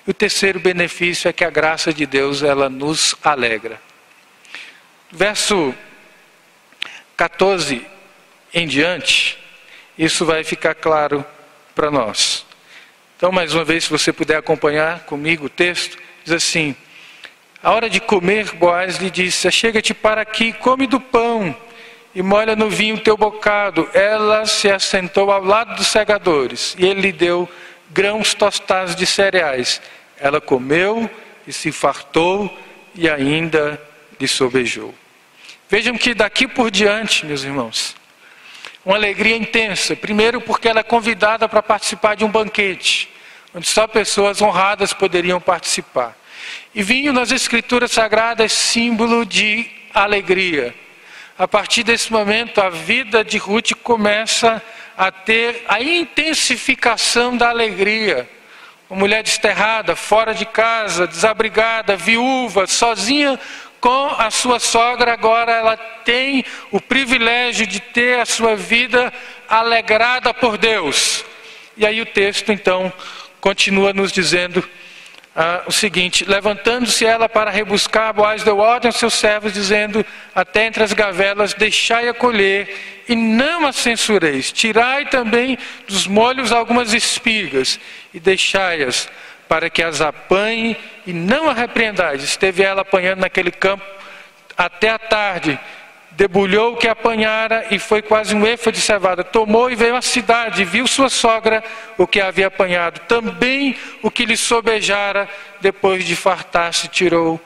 E 0.06 0.10
o 0.12 0.14
terceiro 0.14 0.60
benefício 0.60 1.28
é 1.28 1.32
que 1.32 1.44
a 1.44 1.50
graça 1.50 1.92
de 1.92 2.06
Deus, 2.06 2.44
ela 2.44 2.68
nos 2.68 3.16
alegra. 3.24 3.82
Verso 5.10 5.74
14 7.16 7.84
em 8.54 8.68
diante, 8.68 9.41
isso 9.96 10.24
vai 10.24 10.44
ficar 10.44 10.74
claro 10.74 11.24
para 11.74 11.90
nós. 11.90 12.44
Então, 13.16 13.30
mais 13.30 13.54
uma 13.54 13.64
vez, 13.64 13.84
se 13.84 13.90
você 13.90 14.12
puder 14.12 14.36
acompanhar 14.36 15.00
comigo 15.00 15.46
o 15.46 15.48
texto, 15.48 15.96
diz 16.24 16.32
assim: 16.32 16.74
A 17.62 17.70
hora 17.70 17.88
de 17.88 18.00
comer, 18.00 18.52
Boaz 18.54 18.96
lhe 18.96 19.10
disse: 19.10 19.50
Chega-te 19.50 19.94
para 19.94 20.20
aqui, 20.22 20.52
come 20.52 20.86
do 20.86 21.00
pão 21.00 21.54
e 22.14 22.22
molha 22.22 22.54
no 22.56 22.68
vinho 22.68 22.98
teu 22.98 23.16
bocado. 23.16 23.88
Ela 23.94 24.46
se 24.46 24.70
assentou 24.70 25.30
ao 25.30 25.44
lado 25.44 25.76
dos 25.76 25.86
segadores 25.86 26.74
e 26.78 26.86
ele 26.86 27.00
lhe 27.00 27.12
deu 27.12 27.48
grãos 27.90 28.34
tostados 28.34 28.96
de 28.96 29.06
cereais. 29.06 29.80
Ela 30.18 30.40
comeu 30.40 31.08
e 31.46 31.52
se 31.52 31.72
fartou 31.72 32.50
e 32.94 33.08
ainda 33.08 33.80
lhe 34.20 34.28
sobejou. 34.28 34.94
Vejam 35.68 35.96
que 35.96 36.14
daqui 36.14 36.46
por 36.46 36.70
diante, 36.70 37.24
meus 37.24 37.44
irmãos, 37.44 37.96
uma 38.84 38.96
alegria 38.96 39.36
intensa. 39.36 39.94
Primeiro, 39.94 40.40
porque 40.40 40.68
ela 40.68 40.80
é 40.80 40.84
convidada 40.84 41.48
para 41.48 41.62
participar 41.62 42.16
de 42.16 42.24
um 42.24 42.28
banquete, 42.28 43.08
onde 43.54 43.66
só 43.66 43.86
pessoas 43.86 44.42
honradas 44.42 44.92
poderiam 44.92 45.40
participar. 45.40 46.16
E 46.74 46.82
vinho 46.82 47.12
nas 47.12 47.30
Escrituras 47.30 47.92
Sagradas 47.92 48.46
é 48.46 48.48
símbolo 48.48 49.24
de 49.24 49.70
alegria. 49.94 50.74
A 51.38 51.46
partir 51.46 51.82
desse 51.82 52.12
momento, 52.12 52.60
a 52.60 52.68
vida 52.68 53.24
de 53.24 53.38
Ruth 53.38 53.72
começa 53.82 54.62
a 54.96 55.10
ter 55.10 55.64
a 55.68 55.82
intensificação 55.82 57.36
da 57.36 57.48
alegria. 57.48 58.28
Uma 58.88 59.00
mulher 59.00 59.22
desterrada, 59.22 59.96
fora 59.96 60.34
de 60.34 60.44
casa, 60.44 61.06
desabrigada, 61.06 61.96
viúva, 61.96 62.66
sozinha 62.66 63.40
com 63.82 64.14
a 64.16 64.30
sua 64.30 64.60
sogra, 64.60 65.12
agora 65.12 65.50
ela 65.50 65.76
tem 65.76 66.44
o 66.70 66.80
privilégio 66.80 67.66
de 67.66 67.80
ter 67.80 68.20
a 68.20 68.24
sua 68.24 68.54
vida 68.54 69.12
alegrada 69.48 70.32
por 70.32 70.56
Deus. 70.56 71.24
E 71.76 71.84
aí 71.84 72.00
o 72.00 72.06
texto 72.06 72.52
então 72.52 72.92
continua 73.40 73.92
nos 73.92 74.12
dizendo 74.12 74.62
ah, 75.34 75.64
o 75.66 75.72
seguinte: 75.72 76.24
levantando-se 76.24 77.04
ela 77.04 77.28
para 77.28 77.50
rebuscar, 77.50 78.14
Boaz 78.14 78.44
deu 78.44 78.58
ordem 78.58 78.88
aos 78.88 79.00
seus 79.00 79.14
servos, 79.14 79.52
dizendo: 79.52 80.06
Até 80.32 80.66
entre 80.66 80.84
as 80.84 80.92
gavelas, 80.92 81.52
deixai-a 81.52 82.14
colher, 82.14 83.02
e 83.08 83.16
não 83.16 83.66
a 83.66 83.72
censureis. 83.72 84.52
Tirai 84.52 85.06
também 85.06 85.58
dos 85.88 86.06
molhos 86.06 86.52
algumas 86.52 86.94
espigas, 86.94 87.80
e 88.14 88.20
deixai-as 88.20 89.10
para 89.52 89.68
que 89.68 89.82
as 89.82 90.00
apanhe 90.00 90.78
e 91.06 91.12
não 91.12 91.46
a 91.46 91.52
repreendais. 91.52 92.22
Esteve 92.22 92.62
ela 92.62 92.80
apanhando 92.80 93.20
naquele 93.20 93.50
campo 93.50 93.84
até 94.56 94.88
a 94.88 94.98
tarde, 94.98 95.60
debulhou 96.12 96.72
o 96.72 96.76
que 96.78 96.88
apanhara 96.88 97.66
e 97.70 97.78
foi 97.78 98.00
quase 98.00 98.34
um 98.34 98.46
efa 98.46 98.72
de 98.72 98.80
cevada. 98.80 99.22
Tomou 99.22 99.70
e 99.70 99.74
veio 99.74 99.94
à 99.94 100.00
cidade, 100.00 100.64
viu 100.64 100.86
sua 100.86 101.10
sogra 101.10 101.62
o 101.98 102.06
que 102.06 102.18
havia 102.18 102.46
apanhado, 102.46 103.00
também 103.00 103.76
o 104.00 104.10
que 104.10 104.24
lhe 104.24 104.38
sobejara, 104.38 105.28
depois 105.60 106.02
de 106.02 106.16
fartar-se, 106.16 106.88
tirou 106.88 107.38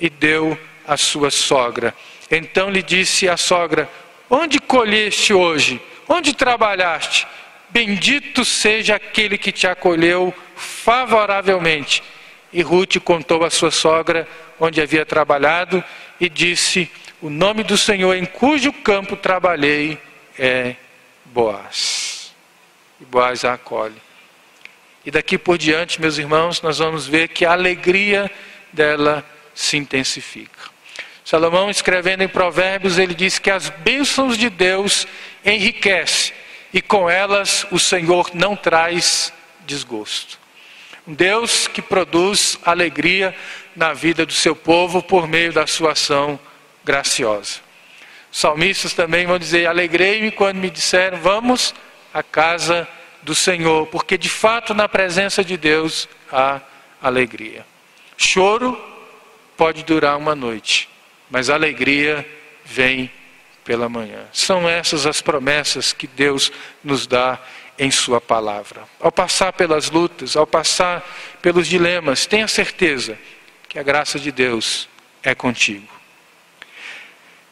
e 0.00 0.08
deu 0.08 0.58
à 0.88 0.96
sua 0.96 1.30
sogra. 1.30 1.94
Então 2.30 2.70
lhe 2.70 2.82
disse 2.82 3.28
a 3.28 3.36
sogra: 3.36 3.90
Onde 4.30 4.58
colheste 4.58 5.34
hoje? 5.34 5.78
Onde 6.08 6.32
trabalhaste? 6.32 7.26
Bendito 7.72 8.44
seja 8.44 8.96
aquele 8.96 9.38
que 9.38 9.50
te 9.50 9.66
acolheu 9.66 10.34
favoravelmente. 10.54 12.02
E 12.52 12.60
Ruth 12.60 12.98
contou 12.98 13.44
à 13.44 13.50
sua 13.50 13.70
sogra 13.70 14.28
onde 14.60 14.78
havia 14.78 15.06
trabalhado 15.06 15.82
e 16.20 16.28
disse: 16.28 16.90
O 17.22 17.30
nome 17.30 17.62
do 17.62 17.78
Senhor 17.78 18.14
em 18.14 18.26
cujo 18.26 18.74
campo 18.74 19.16
trabalhei 19.16 19.98
é 20.38 20.76
Boaz. 21.24 22.34
E 23.00 23.06
Boaz 23.06 23.42
a 23.42 23.54
acolhe. 23.54 23.96
E 25.06 25.10
daqui 25.10 25.38
por 25.38 25.56
diante, 25.56 25.98
meus 25.98 26.18
irmãos, 26.18 26.60
nós 26.60 26.78
vamos 26.78 27.06
ver 27.06 27.28
que 27.28 27.46
a 27.46 27.52
alegria 27.52 28.30
dela 28.70 29.24
se 29.54 29.78
intensifica. 29.78 30.70
Salomão, 31.24 31.70
escrevendo 31.70 32.22
em 32.22 32.28
Provérbios, 32.28 32.98
ele 32.98 33.14
diz 33.14 33.38
que 33.38 33.50
as 33.50 33.70
bênçãos 33.70 34.36
de 34.36 34.50
Deus 34.50 35.06
enriquecem 35.42 36.41
e 36.72 36.80
com 36.80 37.08
elas 37.08 37.66
o 37.70 37.78
Senhor 37.78 38.30
não 38.34 38.56
traz 38.56 39.32
desgosto. 39.66 40.38
Um 41.06 41.14
Deus 41.14 41.66
que 41.66 41.82
produz 41.82 42.58
alegria 42.64 43.34
na 43.74 43.92
vida 43.92 44.24
do 44.24 44.32
seu 44.32 44.54
povo 44.54 45.02
por 45.02 45.26
meio 45.26 45.52
da 45.52 45.66
sua 45.66 45.92
ação 45.92 46.38
graciosa. 46.84 47.60
Salmistas 48.30 48.94
também 48.94 49.26
vão 49.26 49.38
dizer: 49.38 49.66
Alegrei-me 49.66 50.30
quando 50.30 50.58
me 50.58 50.70
disseram, 50.70 51.18
vamos 51.18 51.74
à 52.14 52.22
casa 52.22 52.88
do 53.22 53.34
Senhor, 53.34 53.86
porque 53.88 54.16
de 54.16 54.28
fato 54.28 54.74
na 54.74 54.88
presença 54.88 55.44
de 55.44 55.56
Deus 55.56 56.08
há 56.30 56.60
alegria. 57.00 57.66
Choro 58.16 58.80
pode 59.56 59.82
durar 59.84 60.16
uma 60.16 60.34
noite, 60.34 60.88
mas 61.30 61.50
alegria 61.50 62.26
vem 62.64 63.10
pela 63.64 63.88
manhã. 63.88 64.26
São 64.32 64.68
essas 64.68 65.06
as 65.06 65.20
promessas 65.20 65.92
que 65.92 66.06
Deus 66.06 66.52
nos 66.82 67.06
dá 67.06 67.38
em 67.78 67.90
Sua 67.90 68.20
palavra. 68.20 68.84
Ao 69.00 69.10
passar 69.10 69.52
pelas 69.52 69.90
lutas, 69.90 70.36
ao 70.36 70.46
passar 70.46 71.02
pelos 71.40 71.66
dilemas, 71.66 72.26
tenha 72.26 72.46
certeza 72.48 73.18
que 73.68 73.78
a 73.78 73.82
graça 73.82 74.18
de 74.18 74.30
Deus 74.30 74.88
é 75.22 75.34
contigo. 75.34 75.88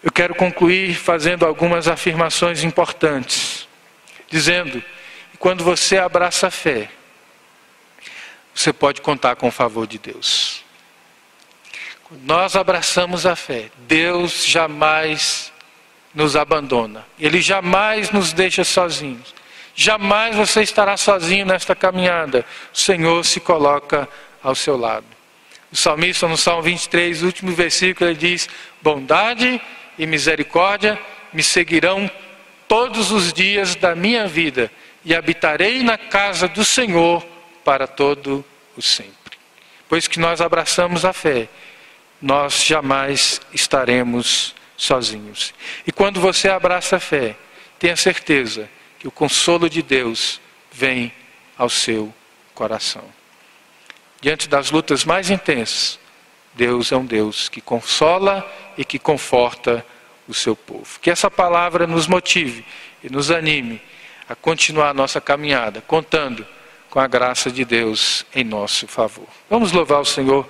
Eu 0.02 0.10
quero 0.10 0.34
concluir 0.34 0.94
fazendo 0.94 1.44
algumas 1.44 1.86
afirmações 1.86 2.64
importantes, 2.64 3.68
dizendo 4.28 4.82
que 5.30 5.38
quando 5.38 5.62
você 5.62 5.98
abraça 5.98 6.46
a 6.46 6.50
fé, 6.50 6.88
você 8.54 8.72
pode 8.72 9.00
contar 9.00 9.36
com 9.36 9.48
o 9.48 9.52
favor 9.52 9.86
de 9.86 9.98
Deus. 9.98 10.64
Quando 12.04 12.22
nós 12.22 12.56
abraçamos 12.56 13.24
a 13.26 13.36
fé, 13.36 13.70
Deus 13.86 14.44
jamais 14.44 15.52
nos 16.14 16.36
abandona, 16.36 17.06
Ele 17.18 17.40
jamais 17.40 18.10
nos 18.10 18.32
deixa 18.32 18.64
sozinhos. 18.64 19.34
Jamais 19.74 20.34
você 20.34 20.62
estará 20.62 20.96
sozinho 20.96 21.46
nesta 21.46 21.74
caminhada. 21.74 22.44
O 22.74 22.78
Senhor 22.78 23.24
se 23.24 23.40
coloca 23.40 24.08
ao 24.42 24.54
seu 24.54 24.76
lado. 24.76 25.06
O 25.72 25.76
salmista, 25.76 26.26
no 26.26 26.36
Salmo 26.36 26.62
23, 26.62 27.22
último 27.22 27.52
versículo, 27.52 28.10
ele 28.10 28.18
diz: 28.18 28.48
Bondade 28.82 29.60
e 29.96 30.06
misericórdia 30.06 30.98
me 31.32 31.42
seguirão 31.42 32.10
todos 32.66 33.10
os 33.10 33.32
dias 33.32 33.74
da 33.74 33.94
minha 33.94 34.26
vida, 34.26 34.70
e 35.04 35.14
habitarei 35.14 35.82
na 35.82 35.96
casa 35.96 36.46
do 36.46 36.64
Senhor 36.64 37.24
para 37.64 37.86
todo 37.86 38.44
o 38.76 38.82
sempre. 38.82 39.38
Pois 39.88 40.06
que 40.06 40.20
nós 40.20 40.40
abraçamos 40.40 41.04
a 41.04 41.12
fé, 41.12 41.48
nós 42.20 42.64
jamais 42.64 43.40
estaremos 43.52 44.54
sozinhos. 44.80 45.52
E 45.86 45.92
quando 45.92 46.20
você 46.20 46.48
abraça 46.48 46.96
a 46.96 47.00
fé, 47.00 47.36
tenha 47.78 47.94
certeza 47.96 48.68
que 48.98 49.06
o 49.06 49.10
consolo 49.10 49.68
de 49.68 49.82
Deus 49.82 50.40
vem 50.72 51.12
ao 51.56 51.68
seu 51.68 52.12
coração. 52.54 53.04
Diante 54.22 54.48
das 54.48 54.70
lutas 54.70 55.04
mais 55.04 55.28
intensas, 55.30 55.98
Deus 56.54 56.92
é 56.92 56.96
um 56.96 57.04
Deus 57.04 57.50
que 57.50 57.60
consola 57.60 58.50
e 58.76 58.84
que 58.84 58.98
conforta 58.98 59.84
o 60.26 60.32
seu 60.32 60.56
povo. 60.56 60.98
Que 61.00 61.10
essa 61.10 61.30
palavra 61.30 61.86
nos 61.86 62.06
motive 62.06 62.64
e 63.04 63.10
nos 63.10 63.30
anime 63.30 63.82
a 64.28 64.34
continuar 64.34 64.90
a 64.90 64.94
nossa 64.94 65.20
caminhada, 65.20 65.82
contando 65.82 66.46
com 66.88 67.00
a 67.00 67.06
graça 67.06 67.50
de 67.50 67.64
Deus 67.66 68.24
em 68.34 68.44
nosso 68.44 68.86
favor. 68.86 69.28
Vamos 69.48 69.72
louvar 69.72 70.00
o 70.00 70.06
Senhor 70.06 70.48